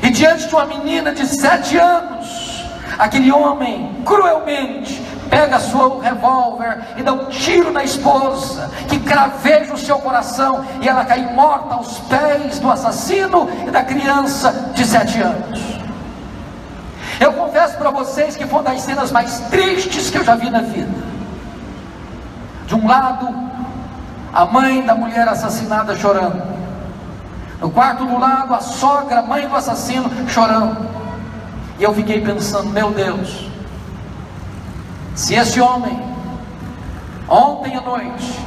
diante 0.00 0.48
de 0.48 0.54
uma 0.54 0.64
menina 0.64 1.12
de 1.12 1.26
sete 1.26 1.76
anos, 1.76 2.64
aquele 2.98 3.30
homem 3.30 4.02
cruelmente 4.02 5.05
pega 5.36 5.60
seu 5.60 5.98
revólver 5.98 6.78
e 6.96 7.02
dá 7.02 7.12
um 7.12 7.26
tiro 7.26 7.70
na 7.70 7.84
esposa, 7.84 8.70
que 8.88 8.98
craveja 8.98 9.74
o 9.74 9.76
seu 9.76 9.98
coração 9.98 10.64
e 10.80 10.88
ela 10.88 11.04
cai 11.04 11.30
morta 11.34 11.74
aos 11.74 11.98
pés 11.98 12.58
do 12.58 12.70
assassino 12.70 13.46
e 13.66 13.70
da 13.70 13.84
criança 13.84 14.72
de 14.74 14.82
sete 14.86 15.20
anos. 15.20 15.60
Eu 17.20 17.34
confesso 17.34 17.76
para 17.76 17.90
vocês 17.90 18.34
que 18.34 18.46
foi 18.46 18.60
uma 18.60 18.70
das 18.70 18.80
cenas 18.80 19.12
mais 19.12 19.40
tristes 19.50 20.08
que 20.08 20.16
eu 20.16 20.24
já 20.24 20.36
vi 20.36 20.48
na 20.48 20.62
vida. 20.62 21.04
De 22.66 22.74
um 22.74 22.86
lado, 22.86 23.28
a 24.32 24.46
mãe 24.46 24.86
da 24.86 24.94
mulher 24.94 25.28
assassinada 25.28 25.94
chorando. 25.96 26.42
No 27.60 27.70
quarto 27.70 28.06
do 28.06 28.18
lado, 28.18 28.54
a 28.54 28.60
sogra, 28.60 29.20
mãe 29.20 29.46
do 29.46 29.54
assassino, 29.54 30.10
chorando. 30.28 30.78
E 31.78 31.82
eu 31.82 31.94
fiquei 31.94 32.22
pensando, 32.22 32.70
meu 32.70 32.90
Deus, 32.90 33.45
se 35.16 35.34
esse 35.34 35.58
homem, 35.58 35.98
ontem 37.26 37.74
à 37.74 37.80
noite, 37.80 38.38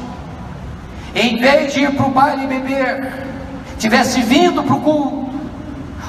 em 1.16 1.36
vez 1.38 1.74
de 1.74 1.82
ir 1.82 1.96
para 1.96 2.06
o 2.06 2.12
baile 2.12 2.46
beber, 2.46 3.26
tivesse 3.80 4.22
vindo 4.22 4.62
para 4.62 4.76
o 4.76 4.80
culto, 4.80 5.32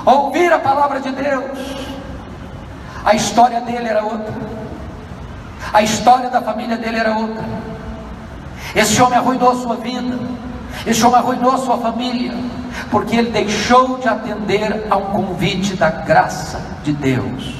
ouvir 0.04 0.52
a 0.52 0.58
palavra 0.58 1.00
de 1.00 1.11
Deus, 1.12 1.58
a 3.02 3.14
história 3.14 3.62
dele 3.62 3.88
era 3.88 4.04
outra, 4.04 4.34
a 5.72 5.82
história 5.82 6.28
da 6.28 6.42
família 6.42 6.76
dele 6.76 6.98
era 6.98 7.16
outra. 7.16 7.42
Esse 8.76 9.00
homem 9.00 9.18
arruinou 9.18 9.56
sua 9.56 9.76
vida, 9.76 10.18
esse 10.86 11.02
homem 11.02 11.18
arruinou 11.18 11.56
sua 11.56 11.78
família, 11.78 12.34
porque 12.90 13.16
ele 13.16 13.30
deixou 13.30 13.96
de 13.96 14.08
atender 14.08 14.86
a 14.90 14.96
um 14.98 15.06
convite 15.06 15.74
da 15.74 15.88
graça 15.88 16.61
de 16.84 16.92
Deus. 16.92 17.54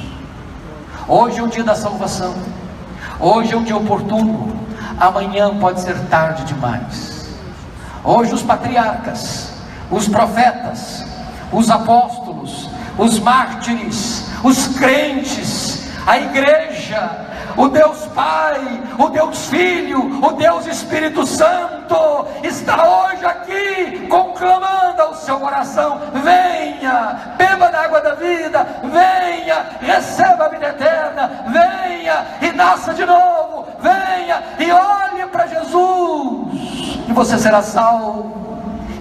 Hoje 1.09 1.41
é 1.41 1.43
o 1.43 1.49
dia 1.49 1.65
da 1.65 1.75
salvação. 1.75 2.60
Hoje 3.23 3.53
é 3.53 3.57
um 3.57 3.63
dia 3.63 3.77
oportuno, 3.77 4.51
amanhã 4.99 5.55
pode 5.59 5.83
ser 5.83 5.95
tarde 6.07 6.43
demais. 6.45 7.29
Hoje 8.03 8.33
os 8.33 8.43
patriarcas, 8.43 9.53
os 9.91 10.09
profetas, 10.09 11.05
os 11.53 11.69
apóstolos, 11.69 12.71
os 12.97 13.19
mártires, 13.19 14.25
os 14.43 14.69
crentes, 14.69 15.87
a 16.07 16.19
igreja, 16.19 17.30
o 17.61 17.69
Deus 17.69 18.07
Pai, 18.15 18.83
o 18.99 19.11
Deus 19.11 19.47
Filho, 19.49 20.25
o 20.25 20.33
Deus 20.33 20.67
Espírito 20.67 21.27
Santo 21.27 22.27
está 22.43 22.89
hoje 22.89 23.27
aqui 23.27 24.07
conclamando 24.09 25.03
ao 25.03 25.15
seu 25.15 25.39
coração: 25.39 26.01
venha, 26.25 27.35
beba 27.37 27.71
da 27.71 27.83
água 27.85 28.01
da 28.01 28.15
vida, 28.15 28.67
venha, 28.85 29.67
receba 29.79 30.47
a 30.47 30.49
vida 30.49 30.69
eterna, 30.69 31.31
venha 31.49 32.25
e 32.41 32.51
nasça 32.53 32.95
de 32.95 33.05
novo, 33.05 33.67
venha 33.79 34.43
e 34.59 34.73
olhe 34.73 35.27
para 35.27 35.47
Jesus, 35.47 36.99
e 37.09 37.13
você 37.13 37.39
será 37.39 37.61
salvo 37.61 38.41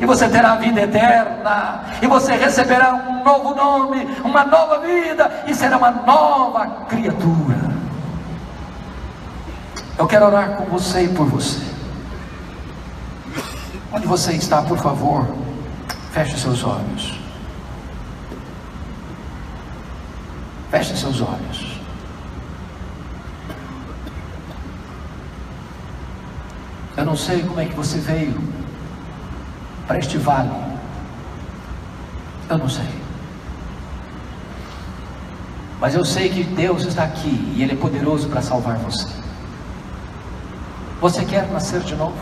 e 0.01 0.05
você 0.05 0.29
terá 0.29 0.53
a 0.53 0.55
vida 0.55 0.79
eterna, 0.79 1.81
e 2.01 2.07
você 2.07 2.33
receberá 2.33 2.93
um 2.93 3.21
novo 3.21 3.53
nome, 3.53 4.07
uma 4.23 4.45
nova 4.45 4.79
vida, 4.79 5.43
e 5.45 5.53
será 5.53 5.75
uma 5.75 5.91
nova 5.91 6.85
criatura. 6.87 7.58
Eu 9.99 10.07
quero 10.07 10.27
orar 10.27 10.55
com 10.55 10.63
você 10.63 11.03
e 11.03 11.09
por 11.09 11.27
você. 11.27 11.59
Onde 13.91 14.07
você 14.07 14.31
está, 14.31 14.61
por 14.61 14.77
favor, 14.77 15.27
feche 16.13 16.39
seus 16.39 16.63
olhos. 16.63 17.19
Feche 20.71 20.95
seus 20.95 21.19
olhos. 21.19 21.81
Eu 26.95 27.03
não 27.03 27.17
sei 27.17 27.43
como 27.43 27.59
é 27.59 27.65
que 27.65 27.75
você 27.75 27.97
veio 27.97 28.41
para 29.85 29.99
este 29.99 30.17
vale. 30.17 30.49
Eu 32.49 32.57
não 32.57 32.69
sei. 32.69 32.87
Mas 35.77 35.93
eu 35.93 36.05
sei 36.05 36.29
que 36.29 36.45
Deus 36.45 36.85
está 36.85 37.03
aqui 37.03 37.53
e 37.57 37.63
Ele 37.63 37.73
é 37.73 37.75
poderoso 37.75 38.29
para 38.29 38.41
salvar 38.41 38.77
você. 38.77 39.19
Você 41.01 41.23
quer 41.23 41.47
nascer 41.51 41.79
de 41.81 41.95
novo? 41.95 42.17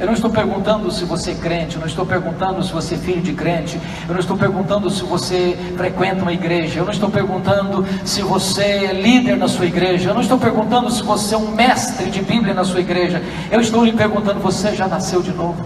Eu 0.00 0.06
não 0.06 0.12
estou 0.12 0.30
perguntando 0.30 0.92
se 0.92 1.04
você 1.04 1.32
é 1.32 1.34
crente, 1.34 1.74
eu 1.74 1.80
não 1.80 1.88
estou 1.88 2.06
perguntando 2.06 2.62
se 2.62 2.72
você 2.72 2.94
é 2.94 2.98
filho 2.98 3.20
de 3.20 3.32
crente, 3.32 3.80
eu 4.06 4.12
não 4.12 4.20
estou 4.20 4.36
perguntando 4.36 4.88
se 4.88 5.02
você 5.02 5.58
frequenta 5.76 6.22
uma 6.22 6.32
igreja, 6.32 6.78
eu 6.78 6.84
não 6.84 6.92
estou 6.92 7.10
perguntando 7.10 7.84
se 8.04 8.22
você 8.22 8.62
é 8.62 8.92
líder 8.92 9.36
na 9.36 9.48
sua 9.48 9.66
igreja, 9.66 10.10
eu 10.10 10.14
não 10.14 10.20
estou 10.20 10.38
perguntando 10.38 10.88
se 10.88 11.02
você 11.02 11.34
é 11.34 11.38
um 11.38 11.50
mestre 11.50 12.10
de 12.10 12.22
Bíblia 12.22 12.54
na 12.54 12.62
sua 12.62 12.78
igreja, 12.78 13.20
eu 13.50 13.60
estou 13.60 13.84
lhe 13.84 13.92
perguntando: 13.92 14.38
você 14.38 14.72
já 14.72 14.86
nasceu 14.86 15.20
de 15.20 15.32
novo? 15.32 15.64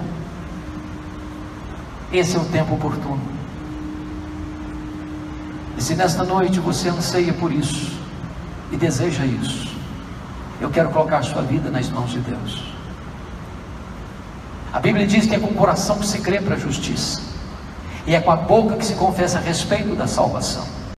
Esse 2.10 2.36
é 2.36 2.40
o 2.40 2.44
tempo 2.44 2.74
oportuno. 2.74 3.20
E 5.76 5.82
se 5.82 5.94
nesta 5.94 6.24
noite 6.24 6.58
você 6.58 6.88
anseia 6.88 7.34
por 7.34 7.52
isso 7.52 7.92
e 8.70 8.76
deseja 8.78 9.26
isso, 9.26 9.71
eu 10.62 10.70
quero 10.70 10.90
colocar 10.90 11.18
a 11.18 11.22
sua 11.22 11.42
vida 11.42 11.70
nas 11.70 11.88
mãos 11.90 12.10
de 12.10 12.20
Deus. 12.20 12.72
A 14.72 14.78
Bíblia 14.78 15.06
diz 15.06 15.26
que 15.26 15.34
é 15.34 15.38
com 15.38 15.48
o 15.48 15.54
coração 15.54 15.98
que 15.98 16.06
se 16.06 16.20
crê 16.20 16.40
para 16.40 16.54
a 16.54 16.58
justiça, 16.58 17.20
e 18.06 18.14
é 18.14 18.20
com 18.20 18.30
a 18.30 18.36
boca 18.36 18.76
que 18.76 18.86
se 18.86 18.94
confessa 18.94 19.38
a 19.38 19.40
respeito 19.40 19.94
da 19.94 20.06
salvação. 20.06 20.66